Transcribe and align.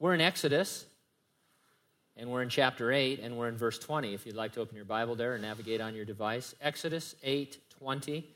We're 0.00 0.14
in 0.14 0.22
Exodus, 0.22 0.86
and 2.16 2.30
we're 2.30 2.40
in 2.40 2.48
chapter 2.48 2.90
8, 2.90 3.20
and 3.20 3.36
we're 3.36 3.48
in 3.48 3.58
verse 3.58 3.78
20. 3.78 4.14
If 4.14 4.24
you'd 4.24 4.34
like 4.34 4.52
to 4.52 4.60
open 4.62 4.74
your 4.74 4.86
Bible 4.86 5.14
there 5.14 5.34
and 5.34 5.42
navigate 5.42 5.82
on 5.82 5.94
your 5.94 6.06
device, 6.06 6.54
Exodus 6.62 7.14
8 7.22 7.58
20. 7.78 8.26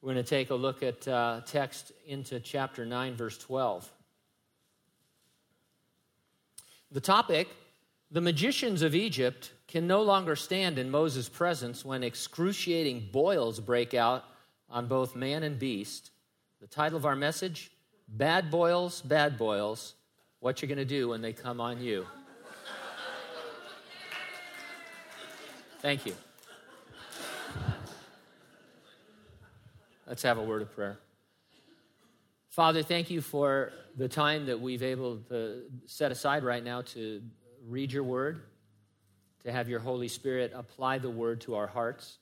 We're 0.00 0.12
going 0.12 0.24
to 0.24 0.28
take 0.28 0.50
a 0.50 0.56
look 0.56 0.82
at 0.82 1.06
uh, 1.06 1.42
text 1.46 1.92
into 2.04 2.40
chapter 2.40 2.84
9, 2.84 3.14
verse 3.14 3.38
12. 3.38 3.88
The 6.90 7.00
topic 7.00 7.46
the 8.10 8.20
magicians 8.20 8.82
of 8.82 8.96
Egypt 8.96 9.52
can 9.68 9.86
no 9.86 10.02
longer 10.02 10.34
stand 10.34 10.80
in 10.80 10.90
Moses' 10.90 11.28
presence 11.28 11.84
when 11.84 12.02
excruciating 12.02 13.08
boils 13.12 13.60
break 13.60 13.94
out 13.94 14.24
on 14.68 14.88
both 14.88 15.14
man 15.14 15.44
and 15.44 15.60
beast. 15.60 16.10
The 16.60 16.66
title 16.66 16.98
of 16.98 17.06
our 17.06 17.14
message 17.14 17.70
Bad 18.14 18.50
Boils, 18.50 19.00
Bad 19.00 19.38
Boils, 19.38 19.94
What 20.40 20.60
You're 20.60 20.68
Going 20.68 20.76
to 20.76 20.84
Do 20.84 21.08
When 21.08 21.22
They 21.22 21.32
Come 21.32 21.62
on 21.62 21.80
You. 21.80 22.06
Thank 25.80 26.04
you. 26.04 26.14
Let's 30.06 30.22
have 30.24 30.36
a 30.36 30.42
word 30.42 30.60
of 30.60 30.70
prayer. 30.74 30.98
Father, 32.50 32.82
thank 32.82 33.10
you 33.10 33.22
for 33.22 33.72
the 33.96 34.08
time 34.08 34.44
that 34.44 34.60
we've 34.60 34.82
able 34.82 35.16
to 35.30 35.62
set 35.86 36.12
aside 36.12 36.44
right 36.44 36.62
now 36.62 36.82
to 36.82 37.22
read 37.66 37.90
your 37.90 38.04
word, 38.04 38.42
to 39.44 39.50
have 39.50 39.70
your 39.70 39.80
Holy 39.80 40.08
Spirit 40.08 40.52
apply 40.54 40.98
the 40.98 41.08
word 41.08 41.40
to 41.40 41.54
our 41.54 41.66
hearts. 41.66 42.18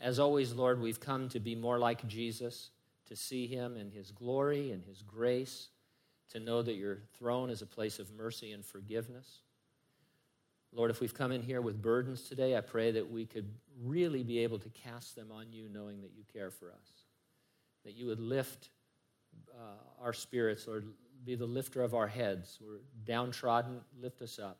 As 0.00 0.18
always, 0.18 0.54
Lord, 0.54 0.80
we've 0.80 0.98
come 0.98 1.28
to 1.28 1.40
be 1.40 1.54
more 1.54 1.78
like 1.78 2.08
Jesus, 2.08 2.70
to 3.06 3.16
see 3.16 3.46
him 3.46 3.76
in 3.76 3.90
his 3.90 4.10
glory 4.10 4.72
and 4.72 4.82
his 4.84 5.02
grace, 5.02 5.68
to 6.30 6.40
know 6.40 6.62
that 6.62 6.74
your 6.74 6.98
throne 7.18 7.50
is 7.50 7.62
a 7.62 7.66
place 7.66 7.98
of 7.98 8.10
mercy 8.12 8.52
and 8.52 8.64
forgiveness. 8.64 9.40
Lord, 10.72 10.90
if 10.90 11.00
we've 11.00 11.14
come 11.14 11.30
in 11.30 11.42
here 11.42 11.60
with 11.60 11.80
burdens 11.80 12.22
today, 12.22 12.56
I 12.56 12.60
pray 12.60 12.90
that 12.92 13.08
we 13.08 13.26
could 13.26 13.48
really 13.84 14.24
be 14.24 14.40
able 14.40 14.58
to 14.58 14.68
cast 14.70 15.14
them 15.14 15.30
on 15.30 15.52
you, 15.52 15.68
knowing 15.72 16.00
that 16.00 16.12
you 16.16 16.24
care 16.32 16.50
for 16.50 16.70
us. 16.70 17.04
That 17.84 17.94
you 17.94 18.06
would 18.06 18.18
lift 18.18 18.70
uh, 19.52 20.02
our 20.02 20.12
spirits, 20.12 20.66
Lord, 20.66 20.86
be 21.24 21.36
the 21.36 21.46
lifter 21.46 21.82
of 21.82 21.94
our 21.94 22.08
heads. 22.08 22.58
We're 22.60 22.80
downtrodden, 23.04 23.80
lift 24.00 24.20
us 24.22 24.38
up. 24.38 24.58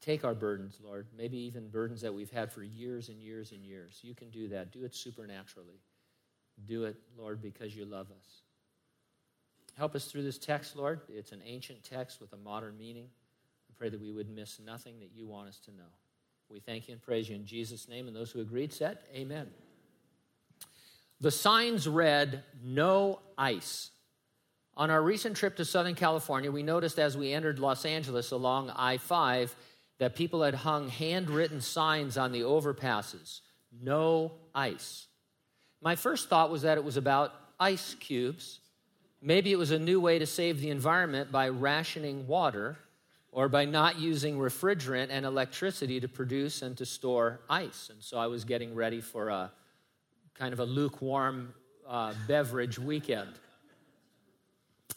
Take 0.00 0.24
our 0.24 0.34
burdens, 0.34 0.78
Lord, 0.82 1.06
maybe 1.16 1.36
even 1.38 1.68
burdens 1.68 2.00
that 2.02 2.14
we've 2.14 2.30
had 2.30 2.52
for 2.52 2.62
years 2.62 3.08
and 3.08 3.20
years 3.20 3.52
and 3.52 3.64
years. 3.64 3.98
You 4.02 4.14
can 4.14 4.30
do 4.30 4.48
that. 4.48 4.70
Do 4.70 4.84
it 4.84 4.94
supernaturally. 4.94 5.80
Do 6.64 6.84
it, 6.84 6.96
Lord, 7.18 7.42
because 7.42 7.76
you 7.76 7.84
love 7.84 8.06
us. 8.10 8.42
Help 9.76 9.94
us 9.94 10.06
through 10.06 10.22
this 10.22 10.38
text, 10.38 10.74
Lord. 10.74 11.00
It's 11.08 11.32
an 11.32 11.42
ancient 11.44 11.84
text 11.84 12.20
with 12.20 12.32
a 12.32 12.36
modern 12.36 12.78
meaning. 12.78 13.08
I 13.68 13.72
pray 13.76 13.90
that 13.90 14.00
we 14.00 14.10
would 14.10 14.30
miss 14.30 14.58
nothing 14.64 14.98
that 15.00 15.10
you 15.14 15.26
want 15.26 15.48
us 15.48 15.58
to 15.66 15.70
know. 15.72 15.84
We 16.48 16.60
thank 16.60 16.88
you 16.88 16.92
and 16.92 17.02
praise 17.02 17.28
you 17.28 17.36
in 17.36 17.44
Jesus' 17.44 17.88
name. 17.88 18.06
And 18.06 18.16
those 18.16 18.30
who 18.30 18.40
agreed 18.40 18.72
said, 18.72 18.98
Amen. 19.14 19.48
The 21.20 21.30
signs 21.30 21.86
read, 21.86 22.42
No 22.64 23.20
ice. 23.36 23.90
On 24.78 24.90
our 24.90 25.02
recent 25.02 25.36
trip 25.36 25.56
to 25.56 25.64
Southern 25.64 25.94
California, 25.94 26.50
we 26.50 26.62
noticed 26.62 26.98
as 26.98 27.16
we 27.16 27.32
entered 27.32 27.58
Los 27.58 27.84
Angeles 27.84 28.30
along 28.30 28.70
I 28.70 28.98
5 28.98 29.54
that 29.98 30.14
people 30.14 30.42
had 30.42 30.54
hung 30.54 30.88
handwritten 30.88 31.60
signs 31.60 32.18
on 32.18 32.32
the 32.32 32.42
overpasses 32.42 33.40
no 33.82 34.32
ice. 34.54 35.06
My 35.82 35.96
first 35.96 36.28
thought 36.28 36.50
was 36.50 36.62
that 36.62 36.78
it 36.78 36.84
was 36.84 36.96
about 36.96 37.34
ice 37.60 37.94
cubes. 37.94 38.60
Maybe 39.22 39.52
it 39.52 39.56
was 39.56 39.70
a 39.70 39.78
new 39.78 40.00
way 40.00 40.18
to 40.18 40.26
save 40.26 40.60
the 40.60 40.70
environment 40.70 41.32
by 41.32 41.48
rationing 41.48 42.26
water 42.26 42.76
or 43.32 43.48
by 43.48 43.64
not 43.64 43.98
using 43.98 44.38
refrigerant 44.38 45.08
and 45.10 45.26
electricity 45.26 46.00
to 46.00 46.08
produce 46.08 46.62
and 46.62 46.76
to 46.78 46.86
store 46.86 47.40
ice. 47.50 47.90
And 47.90 48.02
so 48.02 48.18
I 48.18 48.26
was 48.28 48.44
getting 48.44 48.74
ready 48.74 49.00
for 49.00 49.28
a 49.28 49.52
kind 50.34 50.52
of 50.52 50.60
a 50.60 50.64
lukewarm 50.64 51.52
uh, 51.86 52.14
beverage 52.26 52.78
weekend. 52.78 53.30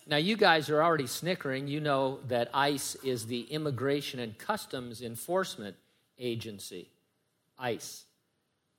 Now, 0.07 0.17
you 0.17 0.37
guys 0.37 0.69
are 0.69 0.81
already 0.81 1.05
snickering. 1.05 1.67
You 1.67 1.81
know 1.81 2.19
that 2.29 2.49
ICE 2.53 2.95
is 3.03 3.27
the 3.27 3.41
Immigration 3.41 4.19
and 4.19 4.37
Customs 4.37 5.01
Enforcement 5.01 5.75
Agency. 6.17 6.89
ICE. 7.59 8.05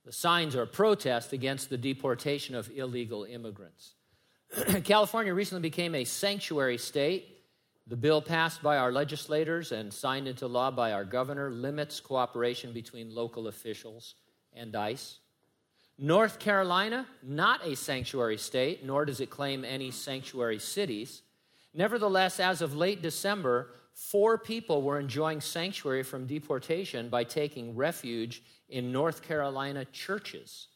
The 0.05 0.13
signs 0.13 0.57
are 0.57 0.67
protest 0.67 1.33
against 1.33 1.69
the 1.69 1.77
deportation 1.77 2.55
of 2.55 2.71
illegal 2.75 3.25
immigrants. 3.25 3.95
California 4.85 5.35
recently 5.35 5.63
became 5.63 5.95
a 5.95 6.05
sanctuary 6.05 6.79
state. 6.79 7.39
The 7.87 7.97
bill 7.97 8.23
passed 8.23 8.63
by 8.63 8.79
our 8.79 8.93
legislators 8.93 9.73
and 9.73 9.93
signed 9.93 10.27
into 10.27 10.47
law 10.47 10.71
by 10.71 10.93
our 10.93 11.05
governor 11.05 11.51
limits 11.51 12.01
cooperation 12.01 12.73
between 12.73 13.15
local 13.15 13.49
officials 13.49 14.15
and 14.55 14.75
ICE. 14.75 15.19
North 15.99 16.39
Carolina, 16.39 17.07
not 17.23 17.65
a 17.67 17.77
sanctuary 17.77 18.39
state, 18.39 18.85
nor 18.85 19.05
does 19.05 19.21
it 19.21 19.29
claim 19.29 19.65
any 19.65 19.91
sanctuary 19.91 20.59
cities. 20.59 21.23
Nevertheless, 21.75 22.41
as 22.41 22.63
of 22.63 22.75
late 22.75 23.03
December, 23.03 23.69
four 23.95 24.39
people 24.39 24.83
were 24.83 24.99
enjoying 24.99 25.41
sanctuary 25.41 26.03
from 26.03 26.27
deportation 26.27 27.09
by 27.09 27.25
taking 27.25 27.77
refuge 27.77 28.43
in 28.69 28.93
North 28.93 29.23
Carolina 29.23 29.85
churches. 29.87 30.69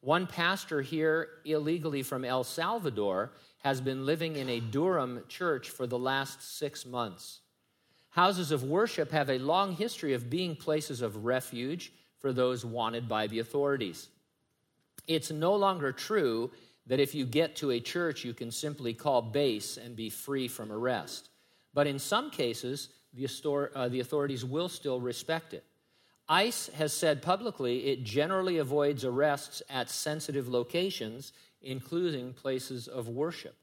One 0.00 0.26
pastor 0.26 0.80
here, 0.80 1.28
illegally 1.44 2.02
from 2.02 2.24
El 2.24 2.44
Salvador, 2.44 3.32
has 3.58 3.80
been 3.80 4.06
living 4.06 4.36
in 4.36 4.48
a 4.48 4.60
Durham 4.60 5.22
church 5.28 5.70
for 5.70 5.86
the 5.86 5.98
last 5.98 6.58
six 6.58 6.86
months. 6.86 7.40
Houses 8.10 8.50
of 8.50 8.64
worship 8.64 9.10
have 9.12 9.30
a 9.30 9.38
long 9.38 9.76
history 9.76 10.14
of 10.14 10.30
being 10.30 10.56
places 10.56 11.00
of 11.00 11.24
refuge 11.24 11.92
for 12.18 12.32
those 12.32 12.64
wanted 12.64 13.08
by 13.08 13.26
the 13.26 13.38
authorities. 13.38 14.08
It's 15.06 15.30
no 15.30 15.54
longer 15.54 15.92
true 15.92 16.50
that 16.86 17.00
if 17.00 17.14
you 17.14 17.24
get 17.24 17.56
to 17.56 17.70
a 17.70 17.80
church, 17.80 18.24
you 18.24 18.34
can 18.34 18.50
simply 18.50 18.92
call 18.94 19.22
base 19.22 19.76
and 19.76 19.94
be 19.96 20.10
free 20.10 20.48
from 20.48 20.72
arrest. 20.72 21.29
But 21.72 21.86
in 21.86 21.98
some 21.98 22.30
cases, 22.30 22.88
the, 23.12 23.70
uh, 23.74 23.88
the 23.88 24.00
authorities 24.00 24.44
will 24.44 24.68
still 24.68 25.00
respect 25.00 25.54
it. 25.54 25.64
ICE 26.28 26.68
has 26.74 26.92
said 26.92 27.22
publicly 27.22 27.86
it 27.86 28.04
generally 28.04 28.58
avoids 28.58 29.04
arrests 29.04 29.62
at 29.68 29.90
sensitive 29.90 30.48
locations, 30.48 31.32
including 31.60 32.32
places 32.32 32.86
of 32.86 33.08
worship. 33.08 33.56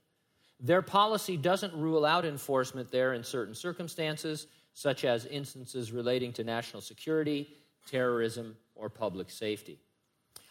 Their 0.59 0.81
policy 0.81 1.37
doesn't 1.37 1.73
rule 1.73 2.05
out 2.05 2.25
enforcement 2.25 2.91
there 2.91 3.13
in 3.13 3.23
certain 3.23 3.55
circumstances, 3.55 4.47
such 4.73 5.05
as 5.05 5.25
instances 5.27 5.91
relating 5.91 6.33
to 6.33 6.43
national 6.43 6.81
security, 6.81 7.47
terrorism, 7.85 8.57
or 8.75 8.89
public 8.89 9.29
safety. 9.29 9.79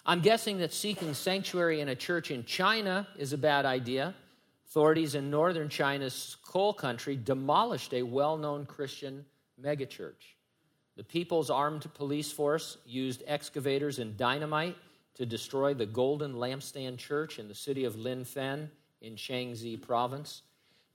I'm 0.04 0.20
guessing 0.20 0.58
that 0.58 0.72
seeking 0.72 1.14
sanctuary 1.14 1.80
in 1.80 1.88
a 1.88 1.94
church 1.94 2.30
in 2.30 2.44
China 2.44 3.08
is 3.18 3.32
a 3.32 3.38
bad 3.38 3.66
idea. 3.66 4.14
Authorities 4.68 5.14
in 5.14 5.30
northern 5.30 5.68
China's 5.68 6.36
coal 6.44 6.74
country 6.74 7.16
demolished 7.16 7.94
a 7.94 8.02
well 8.02 8.36
known 8.36 8.66
Christian 8.66 9.24
megachurch. 9.62 10.34
The 10.96 11.04
People's 11.04 11.50
Armed 11.50 11.86
Police 11.94 12.32
Force 12.32 12.78
used 12.84 13.22
excavators 13.26 14.00
and 14.00 14.16
dynamite 14.16 14.76
to 15.14 15.24
destroy 15.24 15.72
the 15.72 15.86
Golden 15.86 16.34
Lampstand 16.34 16.98
Church 16.98 17.38
in 17.38 17.46
the 17.46 17.54
city 17.54 17.84
of 17.84 17.94
Linfen 17.94 18.68
in 19.00 19.14
Shanxi 19.14 19.80
province. 19.80 20.42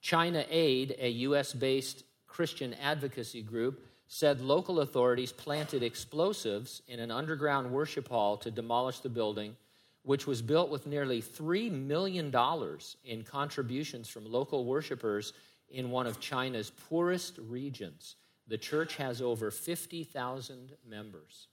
China 0.02 0.44
Aid, 0.50 0.96
a 1.00 1.10
U.S. 1.10 1.54
based 1.54 2.04
Christian 2.28 2.74
advocacy 2.74 3.42
group, 3.42 3.86
said 4.08 4.42
local 4.42 4.82
authorities 4.82 5.32
planted 5.32 5.82
explosives 5.82 6.82
in 6.88 7.00
an 7.00 7.10
underground 7.10 7.72
worship 7.72 8.10
hall 8.10 8.36
to 8.38 8.52
demolish 8.52 9.00
the 9.00 9.10
building, 9.10 9.56
which 10.04 10.26
was 10.26 10.42
built 10.42 10.70
with 10.70 10.88
nearly 10.88 11.22
$3 11.22 11.72
million 11.72 12.34
in 13.06 13.24
contributions 13.24 14.08
from 14.08 14.32
local 14.32 14.66
worshipers 14.66 15.34
in 15.70 15.92
one 15.92 16.08
of 16.08 16.20
China's 16.20 16.72
poorest 16.90 17.38
regions. 17.48 18.16
The 18.48 18.58
church 18.58 18.96
has 18.98 19.22
over 19.22 19.52
50,000 19.52 20.72
members. 20.90 21.48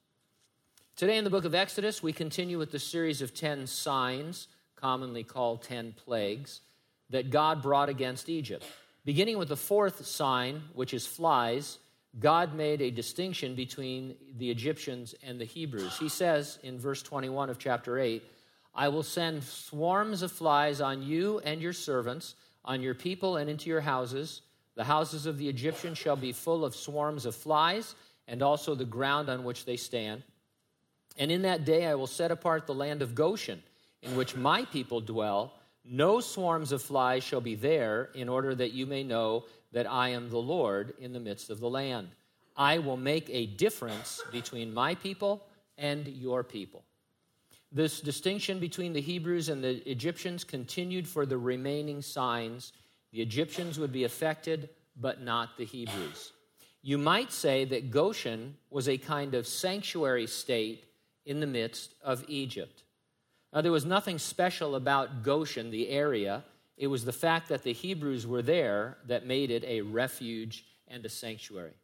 Today 0.97 1.17
in 1.17 1.25
the 1.25 1.31
book 1.31 1.45
of 1.45 1.55
Exodus, 1.55 2.03
we 2.03 2.13
continue 2.13 2.59
with 2.59 2.73
the 2.73 2.79
series 2.79 3.23
of 3.23 3.35
10 3.35 3.67
signs, 3.67 4.49
commonly 4.75 5.23
called 5.23 5.63
10 5.63 5.95
plagues, 6.05 6.61
that 7.11 7.31
God 7.31 7.63
brought 7.63 7.89
against 7.89 8.29
Egypt. 8.29 8.65
Beginning 9.05 9.39
with 9.39 9.49
the 9.49 9.57
fourth 9.57 10.05
sign, 10.05 10.63
which 10.75 10.93
is 10.93 11.07
flies, 11.07 11.79
God 12.19 12.55
made 12.55 12.83
a 12.83 12.91
distinction 12.91 13.55
between 13.55 14.17
the 14.39 14.51
Egyptians 14.51 15.15
and 15.23 15.41
the 15.41 15.45
Hebrews. 15.45 15.97
He 15.99 16.09
says 16.09 16.59
in 16.63 16.79
verse 16.79 17.03
21 17.03 17.49
of 17.49 17.59
chapter 17.59 17.99
8, 17.99 18.23
I 18.75 18.89
will 18.89 19.03
send 19.03 19.43
swarms 19.43 20.23
of 20.23 20.31
flies 20.31 20.81
on 20.81 21.03
you 21.03 21.41
and 21.41 21.61
your 21.61 21.73
servants, 21.73 22.35
on 22.65 22.83
your 22.83 22.95
people 22.95 23.37
and 23.37 23.51
into 23.51 23.69
your 23.71 23.81
houses. 23.81 24.43
The 24.77 24.85
houses 24.85 25.27
of 25.27 25.39
the 25.39 25.49
Egyptians 25.49 25.99
shall 25.99 26.17
be 26.17 26.33
full 26.33 26.65
of 26.65 26.77
swarms 26.77 27.27
of 27.27 27.35
flies, 27.35 27.95
and 28.29 28.43
also 28.43 28.75
the 28.75 28.85
ground 28.85 29.29
on 29.29 29.43
which 29.43 29.65
they 29.65 29.77
stand. 29.77 30.23
And 31.17 31.33
in 31.33 31.43
that 31.43 31.65
day 31.65 31.87
I 31.87 31.97
will 31.97 32.07
set 32.07 32.31
apart 32.31 32.67
the 32.67 32.75
land 32.75 33.03
of 33.03 33.15
Goshen, 33.15 33.63
in 34.03 34.17
which 34.17 34.37
my 34.37 34.65
people 34.67 35.01
dwell 35.01 35.55
No 35.85 36.21
swarms 36.21 36.71
of 36.71 36.83
flies 36.83 37.25
shall 37.25 37.41
be 37.41 37.55
there, 37.55 38.11
in 38.15 38.29
order 38.29 38.55
that 38.55 38.73
you 38.73 38.85
may 38.85 39.03
know 39.03 39.47
that 39.73 39.91
I 39.91 40.11
am 40.11 40.29
the 40.29 40.39
Lord 40.39 40.95
in 41.01 41.13
the 41.13 41.21
midst 41.21 41.51
of 41.51 41.61
the 41.61 41.71
land. 41.71 42.09
I 42.57 42.79
will 42.79 42.97
make 42.97 43.29
a 43.31 43.47
difference 43.47 44.21
between 44.31 44.75
my 44.75 44.95
people 44.95 45.47
and 45.79 46.07
your 46.07 46.45
people. 46.45 46.85
This 47.71 48.01
distinction 48.01 48.61
between 48.61 48.95
the 48.95 49.01
Hebrews 49.01 49.49
and 49.49 49.63
the 49.63 49.89
Egyptians 49.89 50.43
continued 50.43 51.07
for 51.07 51.27
the 51.27 51.37
remaining 51.37 52.01
signs. 52.01 52.73
The 53.13 53.21
Egyptians 53.21 53.79
would 53.79 53.93
be 53.93 54.05
affected, 54.05 54.71
but 54.97 55.23
not 55.23 55.57
the 55.59 55.65
Hebrews. 55.65 56.33
You 56.83 56.97
might 56.97 57.31
say 57.31 57.65
that 57.67 57.91
Goshen 57.91 58.57
was 58.71 58.89
a 58.89 58.97
kind 58.97 59.35
of 59.35 59.47
sanctuary 59.47 60.27
state 60.27 60.85
in 61.27 61.41
the 61.41 61.47
midst 61.47 61.95
of 62.03 62.25
Egypt. 62.29 62.85
Now, 63.53 63.61
there 63.61 63.73
was 63.73 63.85
nothing 63.85 64.19
special 64.19 64.75
about 64.75 65.23
Goshen, 65.23 65.71
the 65.71 65.89
area. 65.91 66.45
It 66.77 66.87
was 66.87 67.05
the 67.05 67.13
fact 67.13 67.49
that 67.49 67.63
the 67.63 67.73
Hebrews 67.73 68.27
were 68.27 68.43
there 68.43 68.99
that 69.07 69.27
made 69.27 69.51
it 69.51 69.65
a 69.65 69.83
refuge 69.83 70.65
and 70.87 71.05
a 71.05 71.09
sanctuary. 71.09 71.75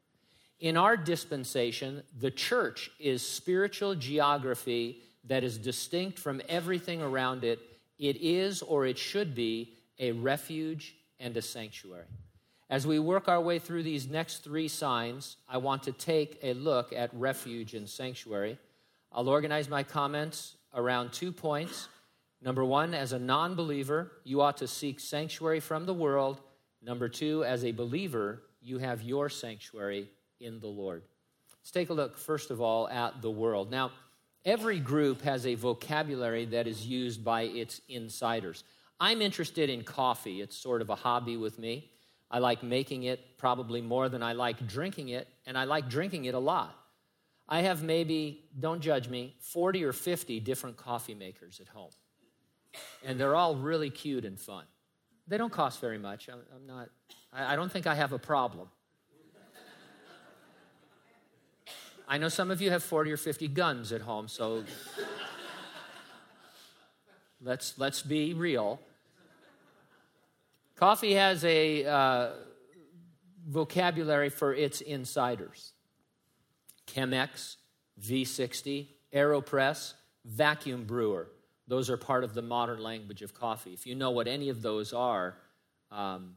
In 0.60 0.76
our 0.76 0.96
dispensation, 0.96 2.02
the 2.18 2.30
church 2.30 2.90
is 2.98 3.26
spiritual 3.26 3.94
geography 3.94 5.02
that 5.26 5.44
is 5.44 5.58
distinct 5.58 6.18
from 6.18 6.42
everything 6.48 7.02
around 7.02 7.44
it. 7.44 7.60
It 7.98 8.16
is, 8.20 8.62
or 8.62 8.86
it 8.86 8.98
should 8.98 9.34
be, 9.34 9.74
a 9.98 10.12
refuge 10.12 10.96
and 11.18 11.36
a 11.36 11.42
sanctuary. 11.42 12.06
As 12.70 12.86
we 12.86 12.98
work 12.98 13.28
our 13.28 13.40
way 13.40 13.58
through 13.58 13.82
these 13.82 14.08
next 14.08 14.42
three 14.42 14.68
signs, 14.68 15.36
I 15.48 15.58
want 15.58 15.82
to 15.84 15.92
take 15.92 16.38
a 16.42 16.54
look 16.54 16.92
at 16.92 17.10
refuge 17.14 17.74
and 17.74 17.88
sanctuary. 17.88 18.58
I'll 19.12 19.28
organize 19.28 19.68
my 19.68 19.82
comments 19.82 20.56
around 20.74 21.12
two 21.12 21.30
points. 21.30 21.88
Number 22.42 22.64
one, 22.64 22.92
as 22.94 23.12
a 23.12 23.18
non 23.18 23.54
believer, 23.54 24.12
you 24.24 24.40
ought 24.40 24.56
to 24.58 24.66
seek 24.66 24.98
sanctuary 24.98 25.60
from 25.60 25.86
the 25.86 25.94
world. 25.94 26.40
Number 26.82 27.08
two, 27.08 27.44
as 27.44 27.64
a 27.64 27.72
believer, 27.72 28.42
you 28.60 28.78
have 28.78 29.02
your 29.02 29.28
sanctuary 29.28 30.08
in 30.40 30.58
the 30.60 30.66
Lord. 30.66 31.02
Let's 31.60 31.70
take 31.70 31.90
a 31.90 31.94
look, 31.94 32.18
first 32.18 32.50
of 32.50 32.60
all, 32.60 32.88
at 32.88 33.22
the 33.22 33.30
world. 33.30 33.70
Now, 33.70 33.92
every 34.44 34.78
group 34.78 35.22
has 35.22 35.46
a 35.46 35.54
vocabulary 35.54 36.44
that 36.46 36.66
is 36.66 36.86
used 36.86 37.24
by 37.24 37.42
its 37.42 37.80
insiders. 37.88 38.64
I'm 39.00 39.22
interested 39.22 39.70
in 39.70 39.82
coffee, 39.82 40.40
it's 40.40 40.56
sort 40.56 40.82
of 40.82 40.90
a 40.90 40.94
hobby 40.94 41.36
with 41.36 41.58
me. 41.58 41.90
I 42.30 42.38
like 42.38 42.62
making 42.62 43.04
it 43.04 43.38
probably 43.38 43.80
more 43.80 44.08
than 44.08 44.22
I 44.22 44.32
like 44.32 44.66
drinking 44.66 45.10
it, 45.10 45.28
and 45.46 45.56
I 45.56 45.64
like 45.64 45.88
drinking 45.88 46.24
it 46.24 46.34
a 46.34 46.38
lot. 46.38 46.74
I 47.48 47.60
have 47.60 47.82
maybe, 47.82 48.44
don't 48.58 48.80
judge 48.80 49.08
me, 49.08 49.36
40 49.40 49.84
or 49.84 49.92
50 49.92 50.40
different 50.40 50.76
coffee 50.76 51.14
makers 51.14 51.60
at 51.60 51.68
home. 51.68 51.90
And 53.04 53.20
they're 53.20 53.36
all 53.36 53.54
really 53.54 53.90
cute 53.90 54.24
and 54.24 54.38
fun. 54.38 54.64
They 55.28 55.38
don't 55.38 55.52
cost 55.52 55.80
very 55.80 55.98
much. 55.98 56.28
I'm, 56.28 56.66
not, 56.66 56.88
I 57.32 57.56
don't 57.56 57.70
think 57.70 57.86
I 57.86 57.94
have 57.94 58.12
a 58.12 58.18
problem. 58.18 58.68
I 62.06 62.18
know 62.18 62.28
some 62.28 62.50
of 62.50 62.60
you 62.60 62.70
have 62.70 62.82
40 62.82 63.12
or 63.12 63.16
50 63.16 63.48
guns 63.48 63.92
at 63.92 64.02
home, 64.02 64.28
so 64.28 64.64
let's, 67.42 67.78
let's 67.78 68.02
be 68.02 68.34
real. 68.34 68.78
Coffee 70.76 71.14
has 71.14 71.44
a 71.44 71.86
uh, 71.86 72.30
vocabulary 73.48 74.28
for 74.28 74.52
its 74.52 74.82
insiders. 74.82 75.72
Chemex, 76.86 77.56
V60, 78.00 78.88
AeroPress, 79.14 79.94
vacuum 80.26 80.84
brewer. 80.84 81.28
Those 81.66 81.88
are 81.88 81.96
part 81.96 82.24
of 82.24 82.34
the 82.34 82.42
modern 82.42 82.82
language 82.82 83.22
of 83.22 83.32
coffee. 83.32 83.72
If 83.72 83.86
you 83.86 83.94
know 83.94 84.10
what 84.10 84.28
any 84.28 84.50
of 84.50 84.60
those 84.60 84.92
are, 84.92 85.36
um, 85.90 86.36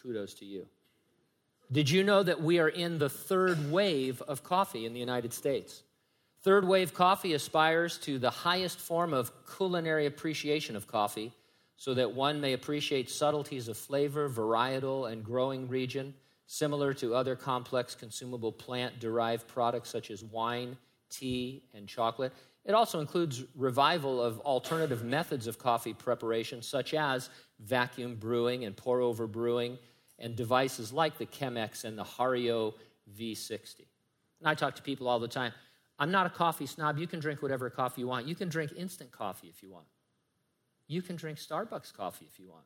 kudos 0.00 0.32
to 0.34 0.46
you. 0.46 0.66
Did 1.72 1.90
you 1.90 2.04
know 2.04 2.22
that 2.22 2.40
we 2.40 2.60
are 2.60 2.68
in 2.68 2.98
the 2.98 3.08
third 3.08 3.72
wave 3.72 4.22
of 4.22 4.44
coffee 4.44 4.86
in 4.86 4.92
the 4.92 5.00
United 5.00 5.32
States? 5.32 5.82
Third 6.42 6.66
wave 6.66 6.94
coffee 6.94 7.34
aspires 7.34 7.98
to 7.98 8.20
the 8.20 8.30
highest 8.30 8.78
form 8.78 9.12
of 9.12 9.32
culinary 9.56 10.06
appreciation 10.06 10.76
of 10.76 10.86
coffee 10.86 11.32
so 11.76 11.92
that 11.94 12.12
one 12.12 12.40
may 12.40 12.52
appreciate 12.52 13.10
subtleties 13.10 13.66
of 13.66 13.76
flavor, 13.76 14.28
varietal, 14.28 15.10
and 15.10 15.24
growing 15.24 15.68
region 15.68 16.14
similar 16.46 16.94
to 16.94 17.14
other 17.14 17.34
complex 17.34 17.96
consumable 17.96 18.52
plant 18.52 19.00
derived 19.00 19.48
products 19.48 19.90
such 19.90 20.12
as 20.12 20.22
wine, 20.22 20.76
tea, 21.10 21.64
and 21.74 21.88
chocolate. 21.88 22.32
It 22.64 22.74
also 22.74 23.00
includes 23.00 23.42
revival 23.56 24.22
of 24.22 24.38
alternative 24.40 25.04
methods 25.04 25.48
of 25.48 25.58
coffee 25.58 25.94
preparation, 25.94 26.62
such 26.62 26.94
as 26.94 27.28
vacuum 27.58 28.14
brewing 28.14 28.64
and 28.64 28.76
pour 28.76 29.00
over 29.00 29.26
brewing, 29.26 29.78
and 30.18 30.34
devices 30.36 30.92
like 30.92 31.18
the 31.18 31.26
Chemex 31.26 31.84
and 31.84 31.98
the 31.98 32.04
Hario 32.04 32.74
V60. 33.18 33.86
And 34.40 34.48
I 34.48 34.54
talk 34.54 34.76
to 34.76 34.82
people 34.82 35.08
all 35.08 35.18
the 35.18 35.28
time. 35.28 35.52
I'm 35.98 36.10
not 36.10 36.26
a 36.26 36.30
coffee 36.30 36.66
snob. 36.66 36.98
You 36.98 37.06
can 37.06 37.20
drink 37.20 37.42
whatever 37.42 37.70
coffee 37.70 38.02
you 38.02 38.06
want. 38.06 38.26
You 38.26 38.34
can 38.34 38.48
drink 38.48 38.72
instant 38.76 39.10
coffee 39.12 39.48
if 39.48 39.62
you 39.62 39.70
want. 39.70 39.86
You 40.88 41.02
can 41.02 41.16
drink 41.16 41.38
Starbucks 41.38 41.94
coffee 41.94 42.26
if 42.30 42.38
you 42.38 42.48
want. 42.48 42.64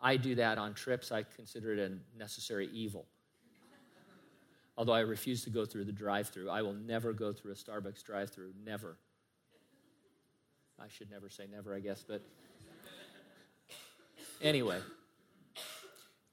I 0.00 0.16
do 0.16 0.36
that 0.36 0.58
on 0.58 0.74
trips. 0.74 1.10
I 1.10 1.24
consider 1.24 1.72
it 1.72 1.78
a 1.80 2.18
necessary 2.18 2.68
evil. 2.72 3.06
Although 4.76 4.92
I 4.92 5.00
refuse 5.00 5.42
to 5.42 5.50
go 5.50 5.64
through 5.64 5.84
the 5.86 5.92
drive 5.92 6.28
through, 6.28 6.50
I 6.50 6.62
will 6.62 6.72
never 6.72 7.12
go 7.12 7.32
through 7.32 7.50
a 7.50 7.56
Starbucks 7.56 8.04
drive 8.04 8.30
through. 8.30 8.52
Never. 8.64 8.96
I 10.78 10.86
should 10.86 11.10
never 11.10 11.28
say 11.28 11.46
never, 11.50 11.74
I 11.74 11.80
guess, 11.80 12.04
but 12.06 12.22
anyway. 14.42 14.80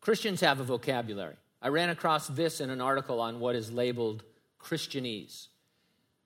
Christians 0.01 0.41
have 0.41 0.59
a 0.59 0.63
vocabulary. 0.63 1.35
I 1.61 1.69
ran 1.69 1.89
across 1.89 2.27
this 2.27 2.61
in 2.61 2.69
an 2.69 2.81
article 2.81 3.19
on 3.19 3.39
what 3.39 3.55
is 3.55 3.71
labeled 3.71 4.23
Christianese. 4.59 5.47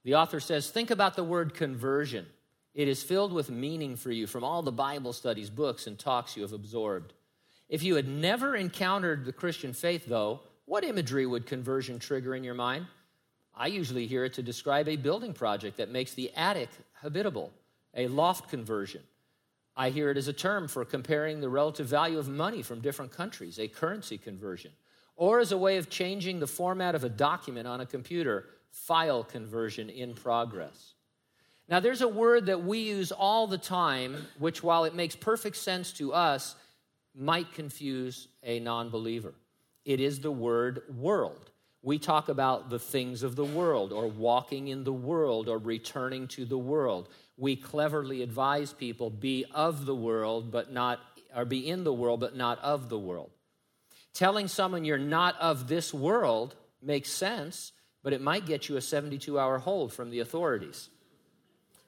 The 0.04 0.16
author 0.16 0.40
says, 0.40 0.70
Think 0.70 0.92
about 0.92 1.16
the 1.16 1.24
word 1.24 1.54
conversion. 1.54 2.26
It 2.74 2.88
is 2.88 3.04
filled 3.04 3.34
with 3.34 3.50
meaning 3.50 3.96
for 3.96 4.12
you 4.12 4.28
from 4.28 4.44
all 4.44 4.62
the 4.62 4.72
Bible 4.72 5.14
studies, 5.14 5.50
books, 5.50 5.88
and 5.88 5.98
talks 5.98 6.36
you 6.36 6.44
have 6.44 6.54
absorbed. 6.54 7.14
If 7.68 7.84
you 7.84 7.96
had 7.96 8.08
never 8.08 8.56
encountered 8.56 9.26
the 9.26 9.34
Christian 9.34 9.74
faith, 9.74 10.06
though, 10.08 10.42
what 10.66 10.84
imagery 10.84 11.26
would 11.26 11.46
conversion 11.46 12.00
trigger 12.00 12.36
in 12.36 12.44
your 12.44 12.54
mind? 12.54 12.86
I 13.56 13.68
usually 13.68 14.08
hear 14.08 14.26
it 14.26 14.34
to 14.36 14.44
describe 14.44 14.88
a 14.88 14.96
building 14.96 15.34
project 15.34 15.78
that 15.78 15.90
makes 15.90 16.14
the 16.14 16.32
attic 16.36 16.70
habitable, 17.02 17.52
a 17.94 18.08
loft 18.08 18.50
conversion. 18.50 19.02
I 19.80 19.92
hear 19.92 20.12
it 20.12 20.18
as 20.18 20.28
a 20.28 20.34
term 20.34 20.68
for 20.68 20.84
comparing 20.84 21.40
the 21.40 21.48
relative 21.48 21.88
value 21.88 22.20
of 22.20 22.28
money 22.28 22.62
from 22.62 22.82
different 22.82 23.14
countries, 23.14 23.58
a 23.58 23.70
currency 23.70 24.18
conversion, 24.18 24.72
or 25.16 25.40
as 25.40 25.54
a 25.54 25.58
way 25.58 25.78
of 25.78 25.90
changing 25.90 26.42
the 26.42 26.48
format 26.48 26.96
of 26.96 27.06
a 27.06 27.10
document 27.10 27.66
on 27.66 27.80
a 27.80 27.86
computer, 27.86 28.48
file 28.72 29.24
conversion 29.24 29.90
in 29.90 30.16
progress. 30.16 30.96
Now, 31.70 31.80
there's 31.80 32.02
a 32.02 32.10
word 32.10 32.48
that 32.48 32.62
we 32.62 32.80
use 32.80 33.14
all 33.14 33.48
the 33.48 33.58
time, 33.58 34.28
which, 34.38 34.62
while 34.62 34.84
it 34.84 34.96
makes 34.96 35.16
perfect 35.16 35.56
sense 35.56 35.94
to 35.94 36.12
us, 36.12 36.56
might 37.16 37.54
confuse 37.54 38.28
a 38.44 38.60
non 38.60 38.90
believer. 38.90 39.34
It 39.86 40.02
is 40.02 40.20
the 40.20 40.32
word 40.32 40.82
world. 40.94 41.52
We 41.82 42.00
talk 42.00 42.28
about 42.28 42.70
the 42.70 42.80
things 42.80 43.24
of 43.24 43.38
the 43.38 43.46
world, 43.46 43.94
or 43.94 44.08
walking 44.08 44.68
in 44.68 44.84
the 44.84 44.92
world, 44.92 45.48
or 45.48 45.58
returning 45.58 46.28
to 46.30 46.44
the 46.44 46.58
world. 46.58 47.08
We 47.40 47.56
cleverly 47.56 48.22
advise 48.22 48.74
people 48.74 49.10
be 49.10 49.46
of 49.54 49.86
the 49.86 49.96
world, 49.96 50.52
but 50.52 50.74
not, 50.74 51.00
or 51.34 51.46
be 51.46 51.68
in 51.68 51.86
the 51.86 51.94
world, 51.94 52.20
but 52.20 52.36
not 52.36 52.60
of 52.60 52.90
the 52.90 53.00
world. 53.00 53.32
Telling 54.14 54.50
someone 54.50 54.84
you're 54.84 54.98
not 54.98 55.40
of 55.40 55.70
this 55.70 55.94
world 55.94 56.56
makes 56.82 57.10
sense, 57.10 57.72
but 58.04 58.12
it 58.12 58.22
might 58.22 58.46
get 58.46 58.68
you 58.68 58.76
a 58.76 58.82
72 58.82 59.40
hour 59.40 59.58
hold 59.58 59.94
from 59.94 60.10
the 60.10 60.20
authorities. 60.20 60.90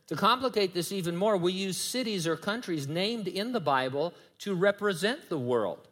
To 0.08 0.15
complicate 0.15 0.74
this 0.74 0.91
even 0.91 1.15
more, 1.15 1.36
we 1.36 1.51
use 1.51 1.77
cities 1.77 2.27
or 2.27 2.38
countries 2.38 2.88
named 2.88 3.27
in 3.27 3.51
the 3.51 3.60
Bible 3.60 4.13
to 4.39 4.55
represent 4.55 5.29
the 5.29 5.38
world. 5.38 5.88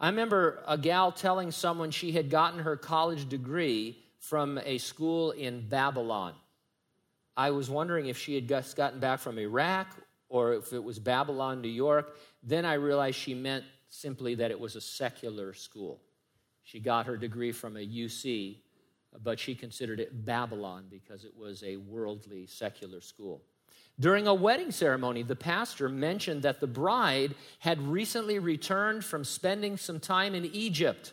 I 0.00 0.08
remember 0.08 0.62
a 0.66 0.78
gal 0.78 1.12
telling 1.12 1.50
someone 1.50 1.90
she 1.90 2.12
had 2.12 2.30
gotten 2.30 2.60
her 2.60 2.76
college 2.76 3.28
degree 3.28 3.98
from 4.20 4.58
a 4.64 4.78
school 4.78 5.30
in 5.30 5.68
Babylon. 5.68 6.34
I 7.38 7.52
was 7.52 7.70
wondering 7.70 8.06
if 8.06 8.18
she 8.18 8.34
had 8.34 8.48
just 8.48 8.76
gotten 8.76 8.98
back 8.98 9.20
from 9.20 9.38
Iraq 9.38 9.94
or 10.28 10.54
if 10.54 10.72
it 10.72 10.82
was 10.82 10.98
Babylon, 10.98 11.62
New 11.62 11.68
York. 11.68 12.16
Then 12.42 12.64
I 12.64 12.74
realized 12.74 13.16
she 13.16 13.32
meant 13.32 13.64
simply 13.88 14.34
that 14.34 14.50
it 14.50 14.58
was 14.58 14.74
a 14.74 14.80
secular 14.80 15.54
school. 15.54 16.00
She 16.64 16.80
got 16.80 17.06
her 17.06 17.16
degree 17.16 17.52
from 17.52 17.76
a 17.76 17.86
UC, 17.86 18.56
but 19.22 19.38
she 19.38 19.54
considered 19.54 20.00
it 20.00 20.26
Babylon 20.26 20.86
because 20.90 21.24
it 21.24 21.32
was 21.38 21.62
a 21.62 21.76
worldly 21.76 22.46
secular 22.46 23.00
school. 23.00 23.40
During 24.00 24.26
a 24.26 24.34
wedding 24.34 24.72
ceremony, 24.72 25.22
the 25.22 25.36
pastor 25.36 25.88
mentioned 25.88 26.42
that 26.42 26.58
the 26.58 26.66
bride 26.66 27.36
had 27.60 27.80
recently 27.80 28.40
returned 28.40 29.04
from 29.04 29.22
spending 29.22 29.76
some 29.76 30.00
time 30.00 30.34
in 30.34 30.44
Egypt. 30.46 31.12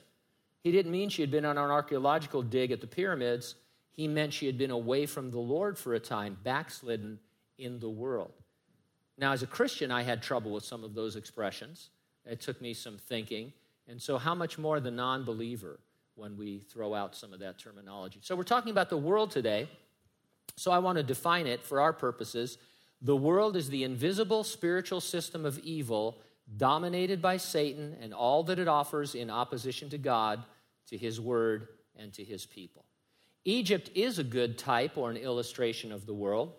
He 0.64 0.72
didn't 0.72 0.92
mean 0.92 1.10
she 1.10 1.22
had 1.22 1.32
been 1.32 1.46
on 1.46 1.60
an 1.60 1.70
archaeological 1.70 2.42
dig 2.42 2.72
at 2.72 2.82
the 2.82 2.88
pyramids. 2.88 3.56
He 3.96 4.10
meant 4.10 4.34
she 4.34 4.46
had 4.46 4.58
been 4.58 4.72
away 4.72 5.06
from 5.06 5.32
the 5.32 5.40
Lord 5.40 5.78
for 5.78 5.94
a 5.94 6.00
time, 6.00 6.38
backslidden 6.44 7.18
in 7.58 7.80
the 7.80 7.90
world. 7.90 8.34
Now, 9.18 9.32
as 9.32 9.42
a 9.42 9.48
Christian, 9.48 9.90
I 9.90 10.04
had 10.04 10.22
trouble 10.22 10.52
with 10.52 10.66
some 10.66 10.84
of 10.84 10.94
those 10.94 11.16
expressions. 11.16 11.90
It 12.26 12.42
took 12.42 12.62
me 12.62 12.74
some 12.74 12.98
thinking. 12.98 13.54
And 13.88 14.02
so, 14.02 14.18
how 14.18 14.36
much 14.36 14.58
more 14.58 14.82
the 14.82 14.92
non 14.92 15.24
believer 15.24 15.80
when 16.16 16.36
we 16.36 16.60
throw 16.60 16.94
out 16.94 17.16
some 17.16 17.32
of 17.32 17.40
that 17.40 17.58
terminology? 17.58 18.20
So, 18.22 18.36
we're 18.36 18.44
talking 18.44 18.72
about 18.72 18.90
the 18.90 18.98
world 18.98 19.32
today. 19.32 19.70
So, 20.58 20.72
I 20.72 20.80
want 20.80 20.98
to 20.98 21.04
define 21.04 21.48
it 21.48 21.64
for 21.64 21.80
our 21.80 21.94
purposes. 21.94 22.58
The 23.02 23.16
world 23.16 23.56
is 23.56 23.70
the 23.70 23.86
invisible 23.86 24.44
spiritual 24.44 25.00
system 25.00 25.46
of 25.46 25.58
evil 25.60 26.20
dominated 26.58 27.22
by 27.22 27.38
Satan 27.38 27.96
and 28.02 28.14
all 28.14 28.44
that 28.44 28.60
it 28.60 28.68
offers 28.68 29.16
in 29.16 29.30
opposition 29.30 29.90
to 29.90 29.98
God, 29.98 30.44
to 30.90 30.98
his 30.98 31.22
word, 31.22 31.70
and 31.98 32.12
to 32.14 32.24
his 32.24 32.46
people. 32.46 32.84
Egypt 33.46 33.92
is 33.94 34.18
a 34.18 34.24
good 34.24 34.58
type 34.58 34.98
or 34.98 35.12
an 35.12 35.18
illustration 35.18 35.92
of 35.92 36.06
the 36.08 36.14
world 36.14 36.54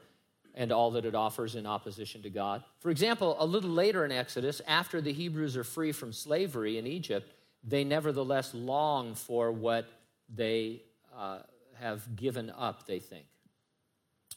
and 0.54 0.72
all 0.72 0.92
that 0.92 1.04
it 1.04 1.14
offers 1.14 1.54
in 1.54 1.66
opposition 1.66 2.22
to 2.22 2.30
God. 2.30 2.62
For 2.78 2.90
example, 2.90 3.36
a 3.38 3.44
little 3.44 3.70
later 3.70 4.04
in 4.04 4.12
Exodus, 4.12 4.62
after 4.66 5.00
the 5.00 5.12
Hebrews 5.12 5.56
are 5.56 5.64
free 5.64 5.92
from 5.92 6.12
slavery 6.12 6.78
in 6.78 6.86
Egypt, 6.86 7.30
they 7.62 7.84
nevertheless 7.84 8.54
long 8.54 9.14
for 9.14 9.52
what 9.52 9.86
they 10.34 10.82
uh, 11.14 11.40
have 11.74 12.16
given 12.16 12.50
up, 12.56 12.86
they 12.86 13.00
think. 13.00 13.26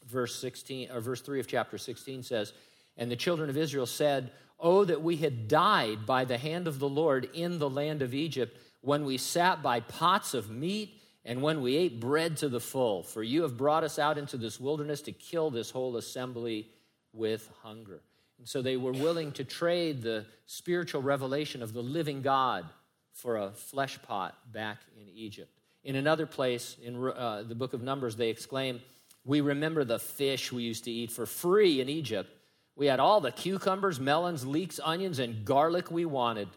Verse 0.06 0.36
16 0.36 0.92
or 0.92 1.00
verse 1.00 1.22
3 1.22 1.40
of 1.40 1.48
chapter 1.48 1.78
16 1.78 2.24
says, 2.24 2.54
"And 2.98 3.12
the 3.12 3.16
children 3.16 3.50
of 3.50 3.58
Israel 3.58 3.86
said, 3.86 4.32
"Oh 4.60 4.86
that 4.86 5.02
we 5.02 5.18
had 5.18 5.48
died 5.48 6.06
by 6.06 6.26
the 6.26 6.38
hand 6.38 6.68
of 6.68 6.80
the 6.80 6.90
Lord 6.90 7.30
in 7.34 7.60
the 7.60 7.70
land 7.70 8.02
of 8.02 8.14
Egypt, 8.14 8.58
when 8.82 9.06
we 9.06 9.18
sat 9.18 9.62
by 9.62 9.82
pots 9.82 10.34
of 10.34 10.50
meat 10.50 10.99
and 11.26 11.42
when 11.42 11.62
we 11.62 11.76
ate 11.76 12.00
bread 12.00 12.38
to 12.38 12.50
the 12.50 12.60
full, 12.60 13.04
for 13.04 13.22
you 13.22 13.42
have 13.44 13.58
brought 13.58 13.84
us 13.84 14.00
out 14.00 14.18
into 14.18 14.38
this 14.38 14.60
wilderness 14.60 15.02
to 15.04 15.12
kill 15.12 15.50
this 15.50 15.70
whole 15.70 15.98
assembly 15.98 16.70
with 17.14 17.50
hunger. 17.62 18.02
And 18.38 18.48
so 18.48 18.62
they 18.62 18.78
were 18.78 18.94
willing 18.94 19.34
to 19.34 19.44
trade 19.44 20.02
the 20.02 20.26
spiritual 20.46 21.02
revelation 21.02 21.62
of 21.62 21.74
the 21.74 21.84
living 21.84 22.22
God 22.22 22.66
for 23.14 23.38
a 23.38 23.52
flesh 23.52 24.02
pot 24.02 24.38
back 24.52 24.78
in 25.00 25.10
Egypt. 25.10 25.52
In 25.84 25.96
another 25.96 26.26
place, 26.26 26.78
in 26.82 26.96
uh, 26.96 27.44
the 27.44 27.56
book 27.56 27.74
of 27.74 27.82
Numbers, 27.82 28.16
they 28.16 28.30
exclaim, 28.30 28.82
We 29.26 29.42
remember 29.42 29.84
the 29.84 30.00
fish 30.00 30.52
we 30.52 30.64
used 30.64 30.86
to 30.86 30.92
eat 30.92 31.12
for 31.12 31.26
free 31.26 31.82
in 31.82 31.90
Egypt. 31.90 32.30
We 32.78 32.86
had 32.86 33.02
all 33.02 33.20
the 33.20 33.32
cucumbers, 33.32 34.00
melons, 34.00 34.46
leeks, 34.46 34.80
onions, 34.82 35.20
and 35.20 35.44
garlic 35.44 35.92
we 35.92 36.06
wanted. 36.06 36.48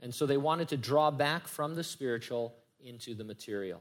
And 0.00 0.14
so 0.14 0.24
they 0.24 0.38
wanted 0.38 0.68
to 0.68 0.78
draw 0.78 1.10
back 1.10 1.46
from 1.46 1.74
the 1.74 1.84
spiritual 1.84 2.54
into 2.84 3.14
the 3.14 3.24
material. 3.24 3.80